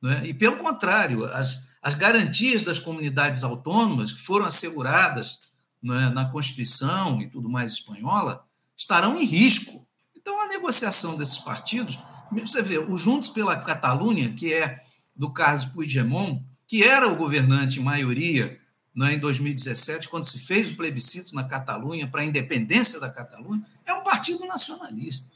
[0.00, 6.24] né, e pelo contrário, as, as garantias das comunidades autônomas que foram asseguradas né, na
[6.24, 9.86] Constituição e tudo mais espanhola, estarão em risco.
[10.16, 11.98] Então, a negociação desses partidos,
[12.32, 14.82] você vê, o Juntos pela Catalunha, que é
[15.14, 18.58] do Carlos Puigdemont, que era o governante maioria
[18.94, 23.64] né, em 2017, quando se fez o plebiscito na Catalunha para a independência da Catalunha,
[23.84, 25.28] é um partido nacionalista.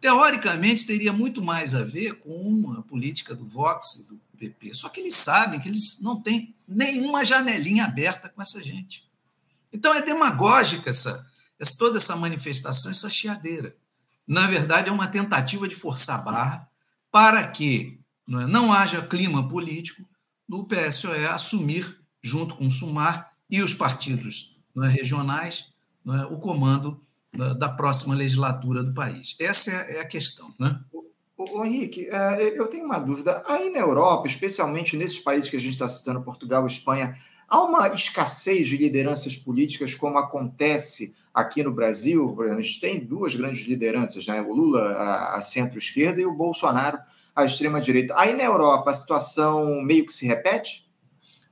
[0.00, 4.74] Teoricamente, teria muito mais a ver com a política do Vox e do PP.
[4.74, 9.08] Só que eles sabem que eles não têm nenhuma janelinha aberta com essa gente.
[9.72, 13.76] Então é demagógica essa, essa, toda essa manifestação, essa chiadeira.
[14.26, 16.68] Na verdade, é uma tentativa de forçar barra
[17.10, 20.02] para que não, é, não haja clima político
[20.48, 25.72] no PSOE assumir, junto com o SUMAR e os partidos é, regionais,
[26.06, 26.98] é, o comando
[27.32, 29.36] da, da, próxima legislatura do país.
[29.38, 30.54] Essa é, é a questão.
[30.58, 30.80] Né?
[31.64, 33.42] Henrique, é, eu tenho uma dúvida.
[33.46, 37.14] Aí na Europa, especialmente nesses países que a gente está citando, Portugal, Espanha,
[37.48, 42.36] Há uma escassez de lideranças políticas, como acontece aqui no Brasil.
[42.42, 44.42] A gente tem duas grandes lideranças, né?
[44.42, 44.82] o Lula,
[45.34, 46.98] a, centro-esquerda, e o Bolsonaro,
[47.38, 48.14] a extrema-direita.
[48.18, 50.88] Aí na Europa, a situação meio que se repete?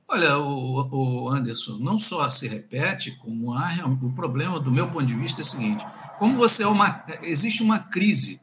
[0.05, 5.05] Olha, o, o Anderson, não só se repete, como há o problema, do meu ponto
[5.05, 5.85] de vista, é o seguinte:
[6.19, 7.05] como você é uma.
[7.21, 8.41] Existe uma crise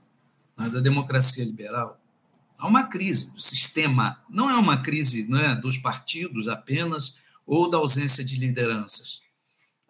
[0.57, 2.01] né, da democracia liberal,
[2.59, 7.69] há uma crise do sistema, não é uma crise não é, dos partidos apenas ou
[7.69, 9.21] da ausência de lideranças.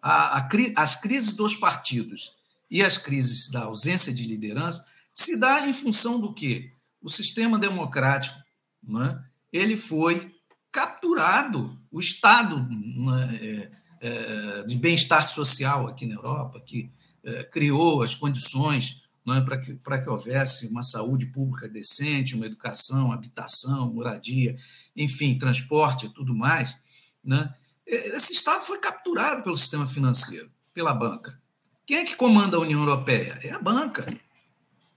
[0.01, 2.33] A, a, as crises dos partidos
[2.69, 6.74] e as crises da ausência de liderança se dá em função do quê?
[7.05, 8.35] O sistema democrático
[8.81, 10.27] né, ele foi
[10.71, 13.69] capturado, o Estado né,
[14.01, 16.89] é, de bem-estar social aqui na Europa, que
[17.23, 23.11] é, criou as condições né, para que, que houvesse uma saúde pública decente, uma educação,
[23.11, 24.57] habitação, moradia,
[24.95, 26.75] enfim, transporte e tudo mais,
[27.23, 27.53] né?
[27.85, 31.39] Esse Estado foi capturado pelo sistema financeiro, pela banca.
[31.85, 33.39] Quem é que comanda a União Europeia?
[33.43, 34.07] É a banca.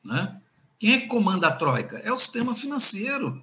[0.02, 0.40] Né?
[0.78, 1.98] Quem é que comanda a Troika?
[1.98, 3.42] É o sistema financeiro,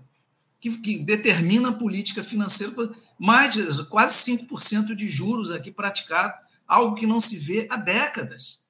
[0.60, 2.74] que, que determina a política financeira.
[3.20, 6.34] Mais de quase 5% de juros aqui praticado,
[6.68, 8.64] algo que não se vê há décadas,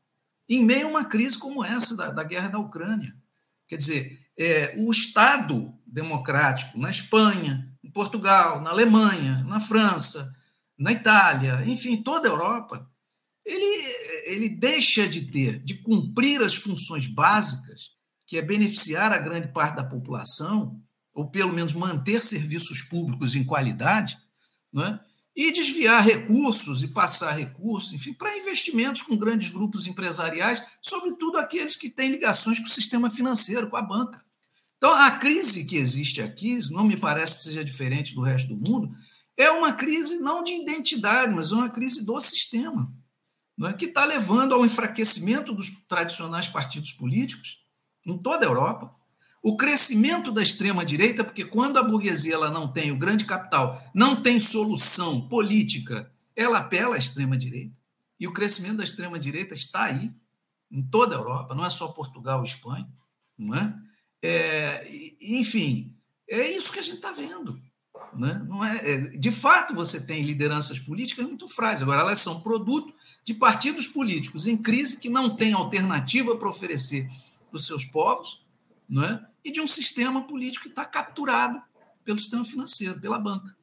[0.48, 3.16] em meio a uma crise como essa da, da guerra da Ucrânia.
[3.68, 10.36] Quer dizer, é, o Estado democrático na Espanha, em Portugal, na Alemanha, na França,
[10.78, 12.90] na Itália, enfim, toda a Europa,
[13.46, 13.86] ele,
[14.26, 17.95] ele deixa de ter, de cumprir as funções básicas,
[18.26, 20.82] que é beneficiar a grande parte da população,
[21.14, 24.18] ou pelo menos manter serviços públicos em qualidade,
[24.72, 25.00] não é?
[25.36, 31.76] e desviar recursos e passar recursos, enfim, para investimentos com grandes grupos empresariais, sobretudo aqueles
[31.76, 34.24] que têm ligações com o sistema financeiro, com a banca.
[34.78, 38.72] Então, a crise que existe aqui, não me parece que seja diferente do resto do
[38.72, 38.96] mundo,
[39.38, 42.90] é uma crise não de identidade, mas uma crise do sistema,
[43.58, 43.74] não é?
[43.74, 47.65] que está levando ao enfraquecimento dos tradicionais partidos políticos
[48.06, 48.92] em toda a Europa,
[49.42, 54.22] o crescimento da extrema-direita, porque quando a burguesia ela não tem o grande capital, não
[54.22, 57.76] tem solução política, ela apela à extrema-direita.
[58.20, 60.12] E o crescimento da extrema-direita está aí,
[60.72, 62.88] em toda a Europa, não é só Portugal Espanha.
[63.38, 63.76] Não é?
[64.24, 64.88] é
[65.22, 65.96] enfim,
[66.28, 67.56] é isso que a gente está vendo.
[68.16, 68.44] Né?
[68.48, 71.84] Não é, é, de fato, você tem lideranças políticas muito frágeis.
[71.84, 77.10] Agora, elas são produto de partidos políticos em crise que não têm alternativa para oferecer
[77.56, 78.46] para os seus povos,
[78.88, 79.26] não é?
[79.44, 81.62] e de um sistema político que está capturado
[82.04, 83.56] pelo sistema financeiro, pela banca.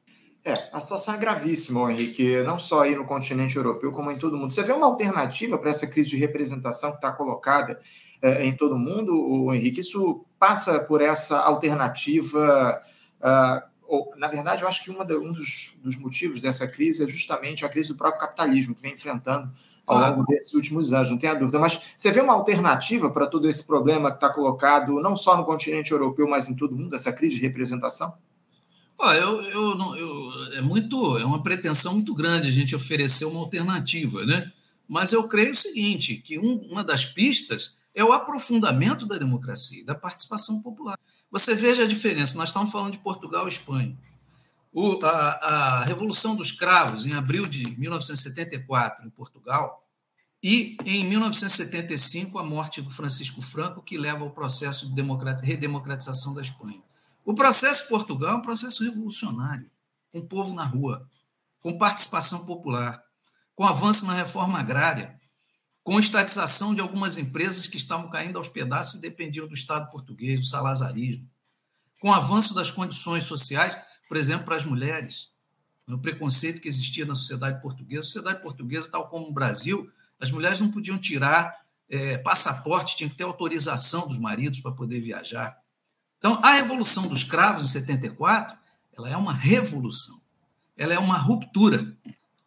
[0.43, 4.35] É, a situação é gravíssima, Henrique, não só aí no continente europeu, como em todo
[4.35, 4.51] mundo.
[4.51, 7.79] Você vê uma alternativa para essa crise de representação que está colocada
[8.21, 9.81] é, em todo mundo, Henrique?
[9.81, 12.81] Isso passa por essa alternativa.
[13.21, 17.63] Uh, ou, na verdade, eu acho que um dos, dos motivos dessa crise é justamente
[17.63, 19.49] a crise do próprio capitalismo, que vem enfrentando
[19.85, 21.59] ao longo desses últimos anos, não tenha dúvida.
[21.59, 25.45] Mas você vê uma alternativa para todo esse problema que está colocado, não só no
[25.45, 28.13] continente europeu, mas em todo mundo, essa crise de representação?
[29.11, 33.39] eu, eu, não, eu, é muito, é uma pretensão muito grande a gente oferecer uma
[33.39, 34.51] alternativa, né?
[34.87, 39.83] Mas eu creio o seguinte, que um, uma das pistas é o aprofundamento da democracia,
[39.85, 40.97] da participação popular.
[41.31, 42.37] Você veja a diferença.
[42.37, 43.97] Nós estamos falando de Portugal e Espanha.
[44.73, 49.79] O, a, a, Revolução dos Cravos, em abril de 1974, em Portugal,
[50.41, 55.01] e em 1975, a morte do Francisco Franco, que leva ao processo de
[55.43, 56.81] redemocratização da Espanha.
[57.23, 59.69] O processo Portugal é um processo revolucionário,
[60.11, 61.07] com o povo na rua,
[61.61, 63.01] com participação popular,
[63.55, 65.17] com avanço na reforma agrária,
[65.83, 70.41] com estatização de algumas empresas que estavam caindo aos pedaços e dependiam do Estado português,
[70.41, 71.29] do salazarismo,
[72.01, 73.77] com avanço das condições sociais
[74.13, 75.31] por exemplo, para as mulheres.
[75.87, 78.01] O preconceito que existia na sociedade portuguesa.
[78.01, 81.51] A sociedade portuguesa, tal como o Brasil, as mulheres não podiam tirar
[81.89, 85.59] é, passaporte, tinha que ter autorização dos maridos para poder viajar.
[86.19, 88.55] Então, a Revolução dos Cravos, em 74,
[88.95, 90.21] ela é uma revolução.
[90.77, 91.97] Ela é uma ruptura.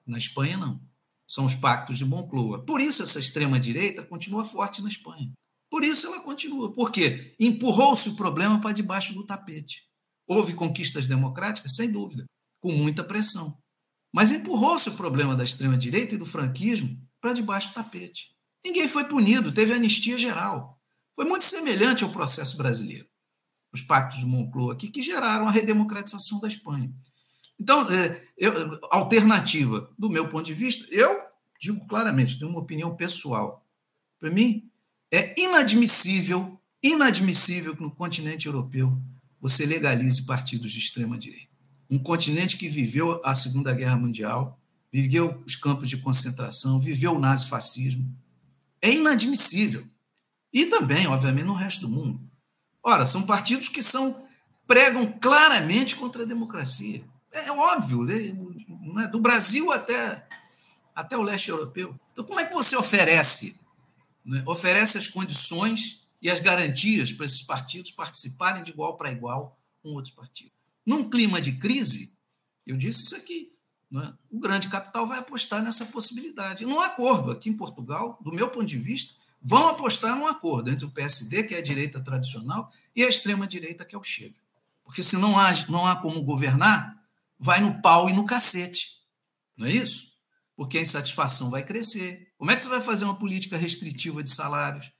[0.06, 0.80] Na Espanha, não.
[1.26, 2.62] São os pactos de Moncloa.
[2.62, 5.32] Por isso, essa extrema-direita continua forte na Espanha.
[5.68, 6.72] Por isso, ela continua.
[6.72, 7.34] Por quê?
[7.40, 9.84] Empurrou-se o problema para debaixo do tapete.
[10.26, 11.76] Houve conquistas democráticas?
[11.76, 12.24] Sem dúvida,
[12.60, 13.56] com muita pressão.
[14.12, 18.34] Mas empurrou-se o problema da extrema-direita e do franquismo para debaixo do tapete.
[18.64, 20.80] Ninguém foi punido, teve anistia geral.
[21.14, 23.06] Foi muito semelhante ao processo brasileiro.
[23.72, 26.92] Os pactos de Moncloa aqui que geraram a redemocratização da Espanha.
[27.58, 28.52] Então, é, eu,
[28.90, 31.14] alternativa, do meu ponto de vista, eu
[31.60, 33.64] digo claramente, tenho uma opinião pessoal.
[34.18, 34.70] Para mim,
[35.10, 39.00] é inadmissível, inadmissível que no continente europeu
[39.40, 41.54] você legalize partidos de extrema-direita.
[41.88, 44.60] Um continente que viveu a Segunda Guerra Mundial,
[44.92, 48.12] viveu os campos de concentração, viveu o nazifascismo.
[48.80, 49.86] É inadmissível.
[50.52, 52.20] E também, obviamente, no resto do mundo.
[52.82, 54.26] Ora, são partidos que são
[54.66, 57.04] pregam claramente contra a democracia.
[57.32, 59.06] É óbvio, né?
[59.08, 60.26] do Brasil até,
[60.94, 61.94] até o leste europeu.
[62.12, 63.60] Então, como é que você oferece?
[64.24, 64.42] Né?
[64.46, 69.90] Oferece as condições e as garantias para esses partidos participarem de igual para igual com
[69.90, 70.50] outros partidos.
[70.84, 72.18] Num clima de crise,
[72.66, 73.52] eu disse isso aqui,
[73.94, 74.12] é?
[74.28, 76.66] o grande capital vai apostar nessa possibilidade.
[76.66, 80.84] Num acordo aqui em Portugal, do meu ponto de vista, vão apostar num acordo entre
[80.84, 84.34] o PSD, que é a direita tradicional, e a extrema-direita, que é o Chega.
[84.82, 87.00] Porque se não há, não há como governar,
[87.38, 89.00] vai no pau e no cacete.
[89.56, 90.10] Não é isso?
[90.56, 92.32] Porque a insatisfação vai crescer.
[92.36, 94.90] Como é que você vai fazer uma política restritiva de salários?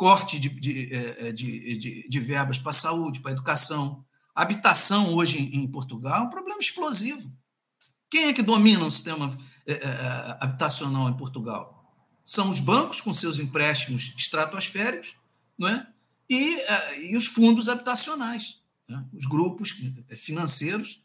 [0.00, 4.02] Corte de, de, é, é, de, de, de verbas para a saúde, para a educação.
[4.34, 7.30] A habitação hoje em Portugal é um problema explosivo.
[8.10, 9.36] Quem é que domina o sistema
[9.66, 9.78] é,
[10.40, 11.76] habitacional em Portugal?
[12.24, 15.16] são os bancos com seus empréstimos estratosféricos
[15.58, 15.84] não é?
[16.28, 16.58] e,
[17.10, 19.04] e os fundos habitacionais, né?
[19.12, 19.74] os grupos
[20.16, 21.02] financeiros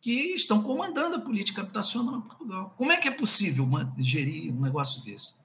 [0.00, 2.74] que estão comandando a política habitacional em Portugal.
[2.76, 5.36] Como é que é possível gerir um negócio desse?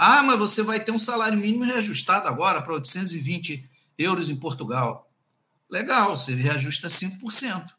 [0.00, 3.68] Ah, mas você vai ter um salário mínimo reajustado agora para 820
[3.98, 5.12] euros em Portugal.
[5.68, 7.74] Legal, você reajusta 5%.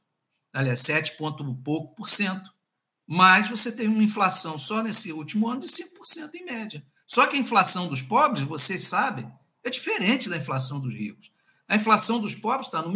[0.53, 2.53] Aliás, 7 ponto pouco por cento.
[3.07, 6.86] Mas você tem uma inflação só nesse último ano de 5% em média.
[7.07, 9.32] Só que a inflação dos pobres, vocês sabem,
[9.63, 11.32] é diferente da inflação dos ricos.
[11.70, 12.91] A inflação dos pobres está no,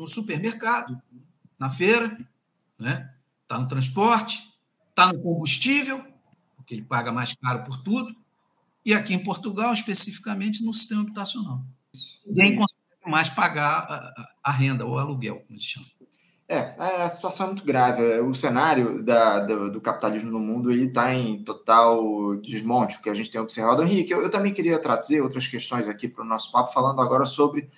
[0.00, 1.00] no supermercado,
[1.58, 2.18] na feira,
[2.78, 3.14] né?
[3.42, 4.42] está no transporte,
[4.88, 6.02] está no combustível,
[6.56, 8.16] porque ele paga mais caro por tudo,
[8.84, 11.62] e aqui em Portugal, especificamente, no sistema habitacional.
[12.26, 15.88] Ninguém consegue mais pagar a, a renda, ou aluguel, como eles chamam.
[16.48, 18.02] É, a situação é muito grave.
[18.20, 23.08] O cenário da, do, do capitalismo no mundo ele está em total desmonte, o que
[23.08, 23.82] a gente tem observado.
[23.82, 27.24] Henrique, eu, eu também queria trazer outras questões aqui para o nosso papo, falando agora
[27.24, 27.70] sobre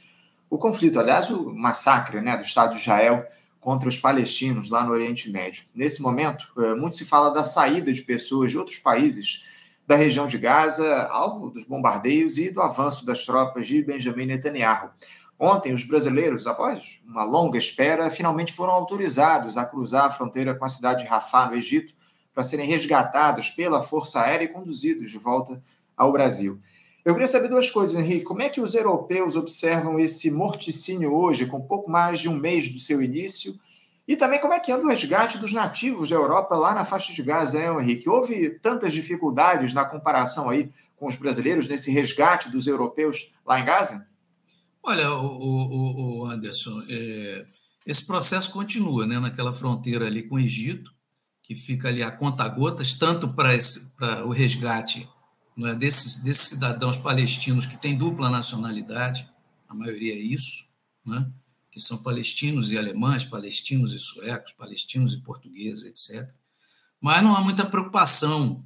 [0.51, 3.25] o conflito, aliás, o massacre né, do Estado de Israel
[3.61, 5.65] contra os palestinos lá no Oriente Médio.
[5.75, 9.54] Nesse momento, é, muito se fala da saída de pessoas de outros países
[9.87, 14.91] da região de Gaza, alvo dos bombardeios e do avanço das tropas de Benjamin Netanyahu.
[15.39, 20.65] Ontem, os brasileiros, após uma longa espera, finalmente foram autorizados a cruzar a fronteira com
[20.65, 21.93] a cidade de Rafah, no Egito,
[22.33, 25.63] para serem resgatados pela Força Aérea e conduzidos de volta
[25.97, 26.59] ao Brasil.
[27.05, 28.25] Eu queria saber duas coisas, Henrique.
[28.25, 32.73] Como é que os europeus observam esse morticínio hoje, com pouco mais de um mês
[32.73, 33.55] do seu início?
[34.07, 37.13] E também como é que anda o resgate dos nativos da Europa lá na faixa
[37.13, 38.09] de Gaza, né, Henrique?
[38.09, 43.65] Houve tantas dificuldades na comparação aí com os brasileiros nesse resgate dos europeus lá em
[43.65, 44.07] Gaza?
[44.83, 47.47] Olha, o, o, o Anderson, é,
[47.87, 50.93] esse processo continua né, naquela fronteira ali com o Egito,
[51.43, 53.51] que fica ali a conta-gotas, tanto para,
[53.97, 55.09] para o resgate
[55.59, 59.27] é, desses, desses cidadãos palestinos que têm dupla nacionalidade,
[59.67, 60.69] a maioria é isso,
[61.05, 61.27] né,
[61.75, 66.33] que são palestinos e alemães, palestinos e suecos, palestinos e portugueses, etc.
[67.01, 68.65] Mas não há muita preocupação.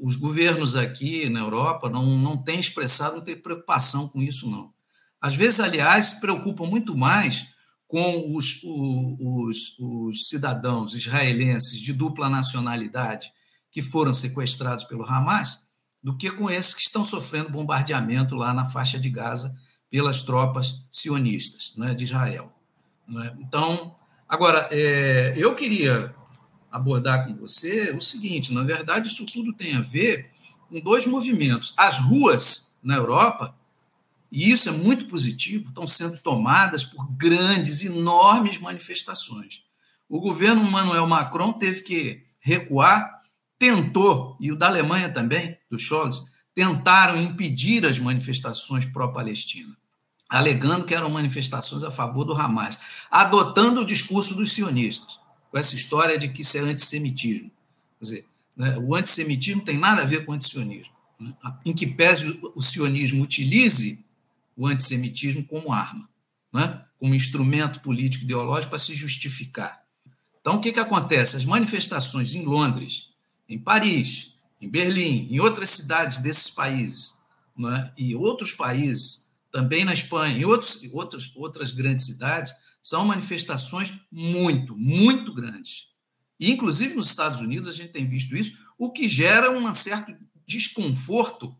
[0.00, 4.72] Os governos aqui na Europa não, não têm expressado, não têm preocupação com isso, não.
[5.20, 7.48] Às vezes, aliás, se preocupam muito mais
[7.86, 13.30] com os, os, os cidadãos israelenses de dupla nacionalidade
[13.70, 15.68] que foram sequestrados pelo Hamas
[16.02, 19.54] do que com esses que estão sofrendo bombardeamento lá na faixa de Gaza
[19.90, 22.52] pelas tropas sionistas né, de Israel.
[23.06, 23.36] Né?
[23.40, 23.94] Então,
[24.28, 26.14] agora, é, eu queria
[26.70, 30.30] abordar com você o seguinte: na verdade, isso tudo tem a ver
[30.68, 31.72] com dois movimentos.
[31.76, 33.54] As ruas na Europa
[34.30, 39.62] e isso é muito positivo, estão sendo tomadas por grandes, enormes manifestações.
[40.08, 43.22] O governo Manuel Macron teve que recuar,
[43.58, 46.26] tentou, e o da Alemanha também, do Scholz,
[46.58, 49.76] tentaram impedir as manifestações pró-Palestina,
[50.28, 52.76] alegando que eram manifestações a favor do Hamas,
[53.08, 55.20] adotando o discurso dos sionistas,
[55.52, 57.48] com essa história de que isso é antissemitismo.
[58.00, 60.92] Quer dizer, né, o antissemitismo tem nada a ver com o antisionismo.
[61.20, 61.32] Né?
[61.64, 64.04] Em que pese o sionismo utilize
[64.56, 66.08] o antissemitismo como arma,
[66.52, 66.82] né?
[66.98, 69.80] como instrumento político ideológico para se justificar.
[70.40, 71.36] Então, o que, que acontece?
[71.36, 73.10] As manifestações em Londres,
[73.48, 77.18] em Paris, em Berlim, em outras cidades desses países,
[77.56, 77.92] né?
[77.96, 82.52] e outros países, também na Espanha, e outros, outros, outras grandes cidades,
[82.82, 85.88] são manifestações muito, muito grandes.
[86.38, 90.16] E, inclusive, nos Estados Unidos, a gente tem visto isso, o que gera um certo
[90.46, 91.56] desconforto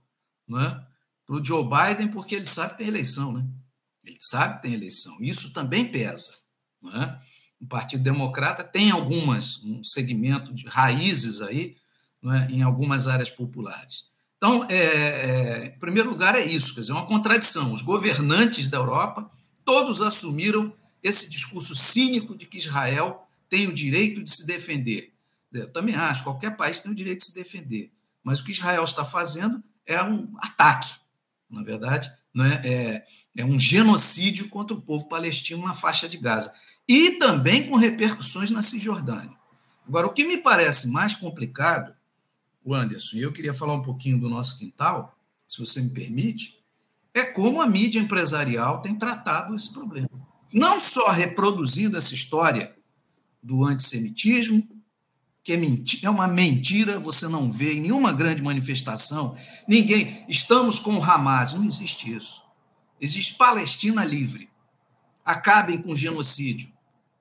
[0.49, 0.85] né?
[1.27, 3.47] para o Joe Biden, porque ele sabe que tem eleição, né?
[4.05, 5.17] Ele sabe que tem eleição.
[5.21, 6.33] Isso também pesa.
[6.81, 7.21] Não é?
[7.61, 11.77] O Partido Democrata tem algumas, um segmento de raízes aí,
[12.25, 12.51] é?
[12.51, 14.09] em algumas áreas populares.
[14.37, 17.73] Então, é, é, em primeiro lugar, é isso, quer dizer, uma contradição.
[17.73, 19.31] Os governantes da Europa
[19.65, 25.13] todos assumiram esse discurso cínico de que Israel tem o direito de se defender.
[25.53, 27.91] Eu também acho, qualquer país tem o direito de se defender.
[28.23, 30.99] Mas o que Israel está fazendo é um ataque
[31.51, 33.05] na verdade, né, é,
[33.37, 36.53] é um genocídio contra o povo palestino na faixa de Gaza.
[36.87, 39.37] E também com repercussões na Cisjordânia.
[39.87, 41.95] Agora, o que me parece mais complicado,
[42.69, 45.17] o Anderson, e eu queria falar um pouquinho do nosso quintal,
[45.47, 46.63] se você me permite,
[47.15, 50.11] é como a mídia empresarial tem tratado esse problema.
[50.53, 52.77] Não só reproduzindo essa história
[53.43, 54.69] do antissemitismo,
[55.43, 55.59] que é,
[56.03, 59.35] é uma mentira, você não vê em nenhuma grande manifestação,
[59.67, 62.43] ninguém, estamos com o Hamas, não existe isso.
[63.01, 64.51] Existe Palestina livre.
[65.25, 66.71] Acabem com o genocídio.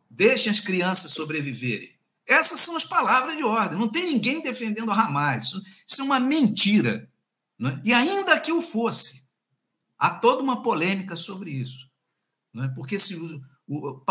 [0.10, 1.97] Deixem as crianças sobreviverem.
[2.28, 3.80] Essas são as palavras de ordem.
[3.80, 5.46] Não tem ninguém defendendo Hamas.
[5.46, 7.10] Isso, isso é uma mentira.
[7.58, 7.82] Né?
[7.86, 9.30] E ainda que o fosse,
[9.98, 11.90] há toda uma polêmica sobre isso.
[12.54, 12.72] Né?
[12.76, 13.16] Porque se
[13.68, 14.04] o,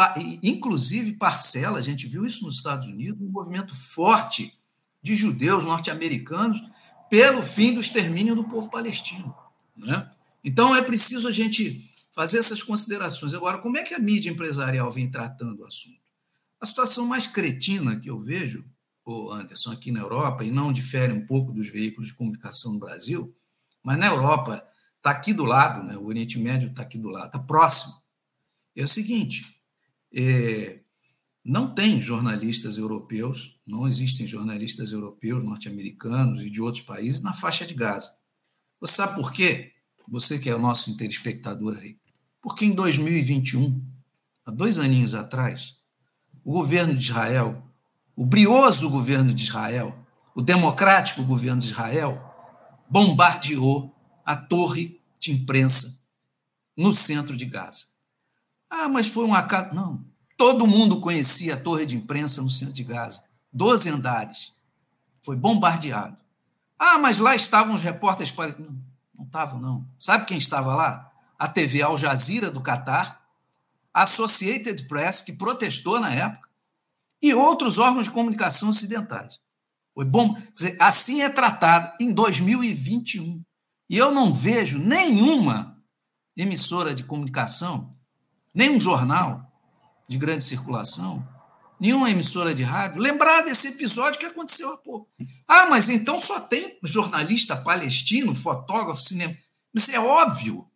[0.43, 4.53] inclusive parcela, a gente viu isso nos Estados Unidos, um movimento forte
[5.03, 6.62] de judeus norte-americanos
[7.11, 9.35] pelo fim do extermínio do povo palestino.
[9.77, 10.11] Né?
[10.43, 13.35] Então é preciso a gente fazer essas considerações.
[13.35, 16.05] Agora, como é que a mídia empresarial vem tratando o assunto?
[16.61, 18.64] A situação mais cretina que eu vejo,
[19.04, 22.80] o Anderson, aqui na Europa, e não difere um pouco dos veículos de comunicação no
[22.80, 23.34] Brasil,
[23.82, 25.96] mas na Europa está aqui do lado, né?
[25.96, 27.94] o Oriente Médio está aqui do lado, está próximo.
[28.74, 29.44] É o seguinte:
[30.12, 30.80] é,
[31.44, 37.64] não tem jornalistas europeus, não existem jornalistas europeus, norte-americanos e de outros países na faixa
[37.64, 38.11] de Gaza.
[38.80, 39.72] Você sabe por quê?
[40.09, 41.96] Você que é o nosso interespectador aí.
[42.42, 43.84] Porque em 2021,
[44.44, 45.76] há dois aninhos atrás,
[46.47, 47.61] o governo de Israel,
[48.14, 49.92] o brioso governo de Israel,
[50.32, 52.22] o democrático governo de Israel,
[52.88, 53.92] bombardeou
[54.24, 56.07] a torre de imprensa
[56.76, 57.86] no centro de Gaza.
[58.70, 59.74] Ah, mas foi um acaso.
[59.74, 60.05] Não,
[60.36, 63.24] Todo mundo conhecia a torre de imprensa no centro de Gaza.
[63.53, 64.55] Doze andares.
[65.24, 66.16] Foi bombardeado.
[66.78, 68.32] Ah, mas lá estavam os repórteres.
[68.36, 68.78] Não,
[69.16, 69.88] não estavam, não.
[69.99, 71.11] Sabe quem estava lá?
[71.36, 73.26] A TV Al Jazeera do Catar,
[73.97, 76.49] Associated Press, que protestou na época,
[77.22, 79.40] e outros órgãos de comunicação ocidentais.
[79.94, 80.34] Foi bom.
[80.34, 83.42] Quer dizer, assim é tratado em 2021.
[83.88, 85.82] E eu não vejo nenhuma
[86.36, 87.97] emissora de comunicação,
[88.55, 89.51] nenhum jornal,
[90.09, 91.26] de grande circulação,
[91.80, 95.09] nenhuma emissora de rádio, lembrar desse episódio que aconteceu há pouco.
[95.49, 99.34] Ah, mas então só tem jornalista palestino, fotógrafo, cinema.
[99.74, 100.68] Isso é óbvio.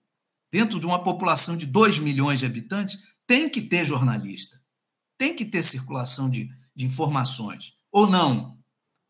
[0.52, 4.60] Dentro de uma população de 2 milhões de habitantes, tem que ter jornalista.
[5.16, 7.74] Tem que ter circulação de, de informações.
[7.92, 8.58] Ou não?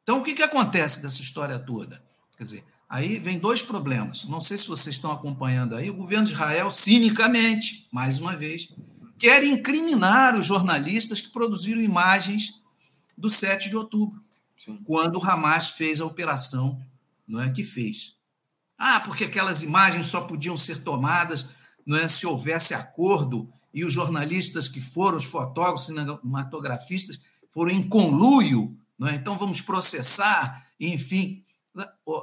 [0.03, 2.05] Então, o que, que acontece dessa história toda?
[2.37, 4.25] Quer dizer, aí vem dois problemas.
[4.25, 5.89] Não sei se vocês estão acompanhando aí.
[5.89, 8.69] O governo de Israel, cinicamente, mais uma vez,
[9.19, 12.61] quer incriminar os jornalistas que produziram imagens
[13.17, 14.23] do 7 de outubro,
[14.55, 14.79] Sim.
[14.85, 16.79] quando o Hamas fez a operação
[17.27, 18.17] não é, que fez.
[18.77, 21.49] Ah, porque aquelas imagens só podiam ser tomadas
[21.87, 27.89] não é, se houvesse acordo e os jornalistas que foram, os fotógrafos, cinematografistas, foram em
[27.89, 29.15] conluio, é?
[29.15, 31.45] então vamos processar, enfim.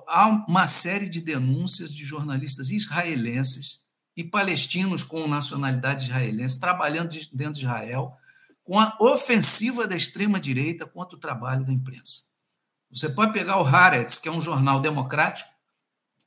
[0.08, 3.86] Há uma série de denúncias de jornalistas israelenses
[4.16, 8.18] e palestinos com nacionalidade israelense trabalhando dentro de Israel
[8.64, 12.24] com a ofensiva da extrema-direita contra o trabalho da imprensa.
[12.92, 15.50] Você pode pegar o Haaretz, que é um jornal democrático,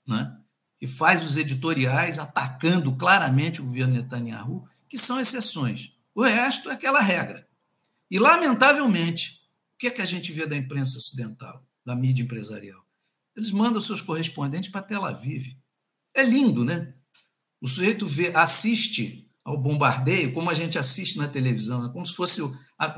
[0.06, 0.38] né,
[0.78, 5.92] que faz os editoriais atacando claramente o governo Netanyahu, que são exceções.
[6.14, 7.48] O resto é aquela regra.
[8.10, 9.40] E, lamentavelmente,
[9.74, 12.84] o que é que a gente vê da imprensa ocidental, da mídia empresarial?
[13.36, 15.56] Eles mandam seus correspondentes para Tel Aviv.
[16.12, 16.92] É lindo, né?
[17.60, 21.90] O sujeito vê, assiste ao bombardeio como a gente assiste na televisão, né?
[21.92, 22.42] como se fosse.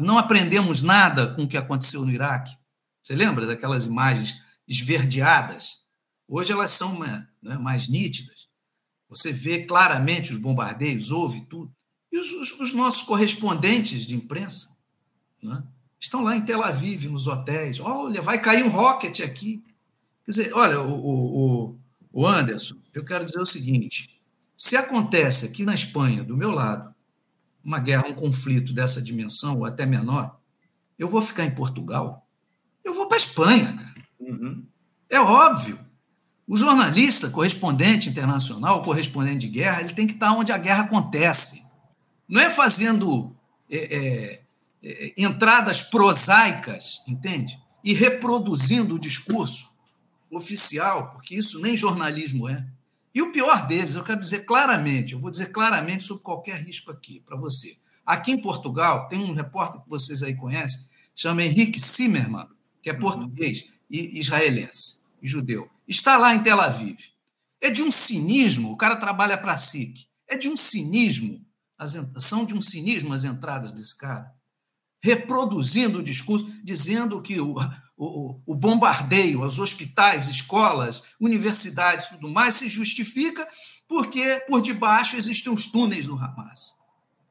[0.01, 2.57] Não aprendemos nada com o que aconteceu no Iraque.
[3.03, 5.83] Você lembra daquelas imagens esverdeadas?
[6.27, 7.29] Hoje elas são né,
[7.61, 8.49] mais nítidas.
[9.09, 11.75] Você vê claramente os bombardeios, ouve tudo.
[12.13, 14.77] E os, os, os nossos correspondentes de imprensa
[15.43, 15.65] né,
[15.99, 17.81] estão lá em Tel Aviv, nos hotéis.
[17.81, 19.65] Olha, vai cair um rocket aqui.
[20.25, 21.79] Quer dizer, olha, o, o,
[22.13, 24.21] o Anderson, eu quero dizer o seguinte:
[24.57, 26.95] se acontece aqui na Espanha, do meu lado,
[27.65, 30.39] uma guerra, um conflito dessa dimensão, ou até menor,
[30.99, 32.29] eu vou ficar em Portugal?
[32.85, 33.95] Eu vou para a Espanha, cara.
[34.21, 34.65] Uhum.
[35.09, 35.79] É óbvio.
[36.47, 41.62] O jornalista, correspondente internacional, correspondente de guerra, ele tem que estar onde a guerra acontece.
[42.33, 43.31] Não é fazendo
[43.71, 44.43] é, é,
[44.83, 47.61] é, entradas prosaicas, entende?
[47.85, 49.73] E reproduzindo o discurso
[50.31, 52.67] oficial, porque isso nem jornalismo é.
[53.15, 56.91] E o pior deles, eu quero dizer claramente, eu vou dizer claramente sobre qualquer risco
[56.91, 57.77] aqui para você.
[58.07, 62.49] Aqui em Portugal, tem um repórter que vocês aí conhecem, chama Henrique Zimmermann,
[62.81, 62.99] que é uhum.
[62.99, 65.69] português e israelense, e judeu.
[65.87, 66.99] Está lá em Tel Aviv.
[67.61, 70.07] É de um cinismo, o cara trabalha para a SIC.
[70.27, 71.45] É de um cinismo,
[71.83, 74.33] as, são de um cinismo as entradas desse cara,
[75.03, 77.57] reproduzindo o discurso, dizendo que o,
[77.97, 83.47] o, o, bombardeio aos hospitais, escolas, universidades tudo mais se justifica
[83.89, 86.77] porque por debaixo existem os túneis do Hamas.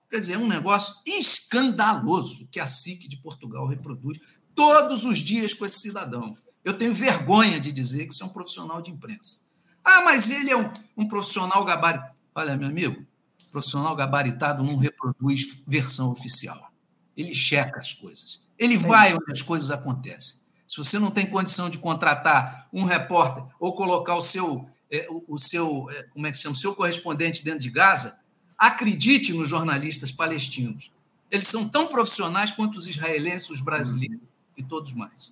[0.09, 4.19] Quer dizer, é um negócio escandaloso que a SIC de Portugal reproduz
[4.53, 6.37] todos os dias com esse cidadão.
[6.65, 9.39] Eu tenho vergonha de dizer que isso é um profissional de imprensa.
[9.83, 12.13] Ah, mas ele é um, um profissional gabaritado.
[12.35, 13.05] Olha, meu amigo,
[13.51, 16.71] profissional gabaritado não reproduz versão oficial.
[17.15, 18.41] Ele checa as coisas.
[18.57, 20.41] Ele vai onde as coisas acontecem.
[20.67, 25.23] Se você não tem condição de contratar um repórter ou colocar o seu é, o,
[25.29, 28.19] o, seu, é, como é que chama, o seu correspondente dentro de Gaza,
[28.57, 30.91] acredite nos jornalistas palestinos.
[31.31, 34.19] Eles são tão profissionais quanto os israelenses, os brasileiros
[34.57, 35.31] e todos mais.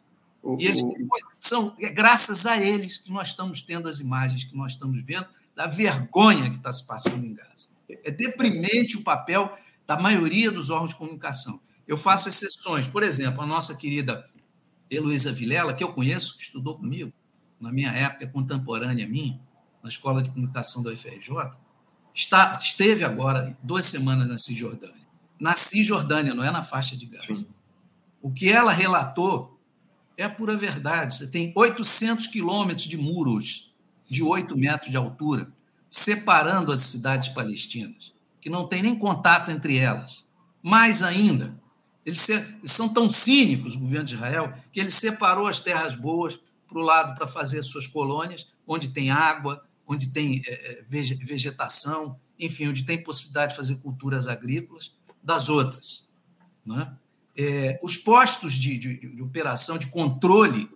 [0.58, 0.82] E eles
[1.38, 5.28] são é graças a eles que nós estamos tendo as imagens que nós estamos vendo
[5.54, 7.70] da vergonha que está se passando em Gaza.
[8.04, 9.56] É deprimente o papel
[9.88, 11.60] da maioria dos órgãos de comunicação.
[11.88, 12.88] Eu faço exceções.
[12.88, 14.30] Por exemplo, a nossa querida
[14.90, 17.12] Heloísa Vilela, que eu conheço, que estudou comigo,
[17.60, 19.40] na minha época, contemporânea minha,
[19.82, 21.58] na Escola de Comunicação da UFRJ,
[22.14, 25.08] está, esteve agora duas semanas na Cisjordânia.
[25.40, 27.34] Na Cisjordânia, não é na faixa de Gaza.
[27.34, 27.54] Sim.
[28.22, 29.60] O que ela relatou
[30.18, 31.16] é a pura verdade.
[31.16, 33.74] Você tem 800 quilômetros de muros
[34.06, 35.52] de 8 metros de altura
[35.90, 40.28] separando as cidades palestinas, que não tem nem contato entre elas.
[40.62, 41.54] Mais ainda,
[42.06, 42.28] eles,
[42.64, 46.82] são tão cínicos, o governo de Israel, que ele separou as terras boas para o
[46.82, 53.02] lado para fazer suas colônias, onde tem água, onde tem é, vegetação, enfim, onde tem
[53.04, 56.10] possibilidade de fazer culturas agrícolas, das outras.
[56.66, 56.92] Né?
[57.36, 60.70] É, os postos de, de, de, operação, de controle,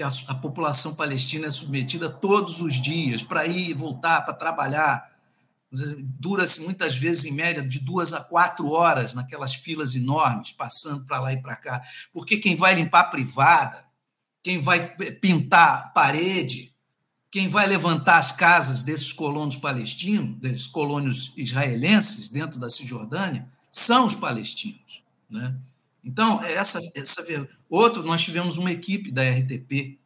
[0.00, 4.32] que a, a, população palestina é submetida todos os dias para ir e voltar, para
[4.32, 5.10] trabalhar,
[6.18, 11.20] dura-se muitas vezes, em média, de duas a quatro horas naquelas filas enormes, passando para
[11.20, 11.82] lá e para cá.
[12.14, 13.84] Porque quem vai limpar a privada,
[14.42, 16.74] quem vai pintar parede,
[17.30, 24.06] quem vai levantar as casas desses colonos palestinos, desses colônios israelenses dentro da Cisjordânia, são
[24.06, 25.02] os palestinos.
[25.28, 25.54] Né?
[26.02, 27.22] Então, essa, essa.
[27.70, 30.00] Outro, nós tivemos uma equipe da RTP,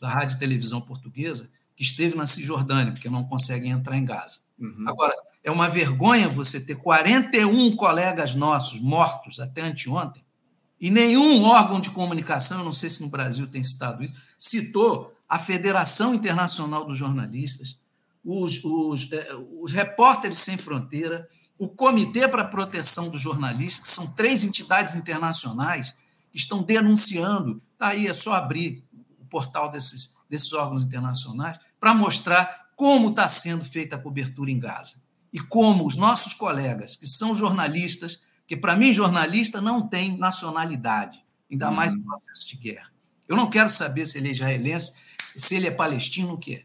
[0.00, 4.40] da Rádio e Televisão Portuguesa, que esteve na Cisjordânia, porque não conseguem entrar em Gaza.
[4.58, 4.86] Uhum.
[4.88, 5.14] Agora,
[5.44, 10.24] é uma vergonha você ter 41 colegas nossos mortos até anteontem,
[10.80, 15.14] e nenhum órgão de comunicação, eu não sei se no Brasil tem citado isso, citou
[15.28, 17.78] a Federação Internacional dos Jornalistas,
[18.24, 19.28] os, os, eh,
[19.60, 24.94] os Repórteres Sem Fronteira, o Comitê para a Proteção dos Jornalistas, que são três entidades
[24.94, 25.94] internacionais
[26.32, 27.62] estão denunciando.
[27.72, 28.84] Está aí, é só abrir
[29.20, 34.58] o portal desses, desses órgãos internacionais para mostrar como está sendo feita a cobertura em
[34.58, 35.02] Gaza.
[35.32, 41.24] E como os nossos colegas, que são jornalistas, que para mim jornalista não tem nacionalidade,
[41.50, 42.90] ainda mais em processo de guerra.
[43.28, 45.00] Eu não quero saber se ele é israelense,
[45.36, 46.64] se ele é palestino, o que é.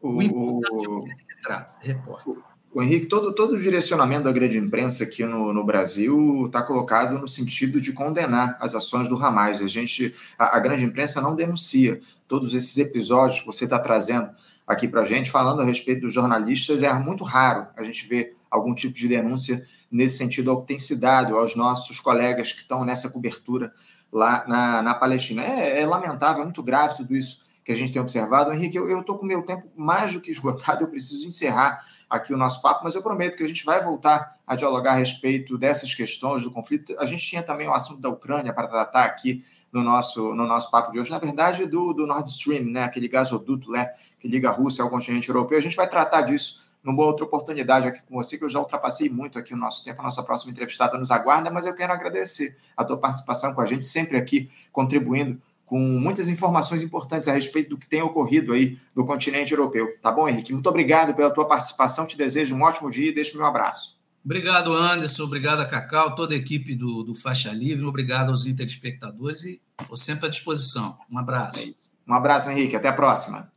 [0.00, 2.51] O, o importante o, é que retrata, repórter.
[2.74, 7.18] O Henrique, todo, todo o direcionamento da grande imprensa aqui no, no Brasil está colocado
[7.18, 9.60] no sentido de condenar as ações do Hamas.
[9.60, 14.30] A gente, a, a grande imprensa não denuncia todos esses episódios que você está trazendo
[14.66, 16.82] aqui para a gente, falando a respeito dos jornalistas.
[16.82, 20.78] É muito raro a gente ver algum tipo de denúncia nesse sentido ao que tem
[20.78, 23.70] se dado aos nossos colegas que estão nessa cobertura
[24.10, 25.44] lá na, na Palestina.
[25.44, 28.50] É, é lamentável, é muito grave tudo isso que a gente tem observado.
[28.50, 32.36] Henrique, eu estou com meu tempo mais do que esgotado, eu preciso encerrar aqui o
[32.36, 35.94] nosso papo, mas eu prometo que a gente vai voltar a dialogar a respeito dessas
[35.94, 36.94] questões do conflito.
[36.98, 39.42] A gente tinha também o assunto da Ucrânia para tratar aqui
[39.72, 43.08] no nosso, no nosso papo de hoje, na verdade, do, do Nord Stream, né, aquele
[43.08, 45.56] gasoduto né, que liga a Rússia ao continente europeu.
[45.56, 49.08] A gente vai tratar disso numa outra oportunidade aqui com você, que eu já ultrapassei
[49.08, 50.00] muito aqui o nosso tempo.
[50.00, 53.64] A nossa próxima entrevistada nos aguarda, mas eu quero agradecer a tua participação com a
[53.64, 55.40] gente, sempre aqui contribuindo
[55.72, 59.88] com muitas informações importantes a respeito do que tem ocorrido aí no continente europeu.
[60.02, 60.52] Tá bom, Henrique?
[60.52, 62.06] Muito obrigado pela tua participação.
[62.06, 63.98] Te desejo um ótimo dia e deixo meu abraço.
[64.22, 65.22] Obrigado, Anderson.
[65.22, 67.86] Obrigado a Cacau, toda a equipe do, do Faixa Livre.
[67.86, 70.98] Obrigado aos interespectadores e estou sempre à disposição.
[71.10, 71.58] Um abraço.
[71.58, 72.76] É um abraço, Henrique.
[72.76, 73.50] Até a próxima.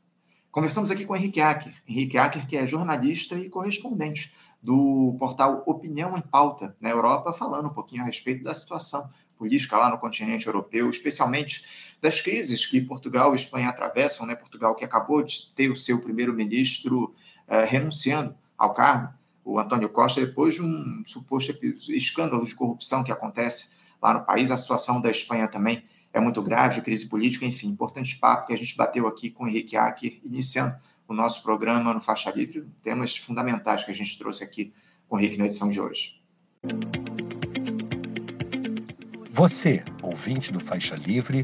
[0.54, 1.74] Conversamos aqui com o Henrique Acker.
[1.86, 7.66] Henrique Acker, que é jornalista e correspondente do portal Opinião em Pauta na Europa, falando
[7.66, 9.06] um pouquinho a respeito da situação
[9.38, 14.36] política lá no continente europeu, especialmente das crises que Portugal e Espanha atravessam, né?
[14.36, 17.14] Portugal que acabou de ter o seu primeiro-ministro
[17.48, 21.54] eh, renunciando ao cargo, o Antônio Costa, depois de um suposto
[21.90, 24.50] escândalo de corrupção que acontece lá no país.
[24.50, 28.58] A situação da Espanha também é muito grave, crise política, enfim, importante papo que a
[28.58, 30.76] gente bateu aqui com o Henrique Acker, iniciando
[31.08, 34.74] o nosso programa no Faixa Livre, temas fundamentais que a gente trouxe aqui
[35.08, 36.22] com o Henrique na edição de hoje.
[39.32, 41.44] Você, ouvinte do Faixa Livre,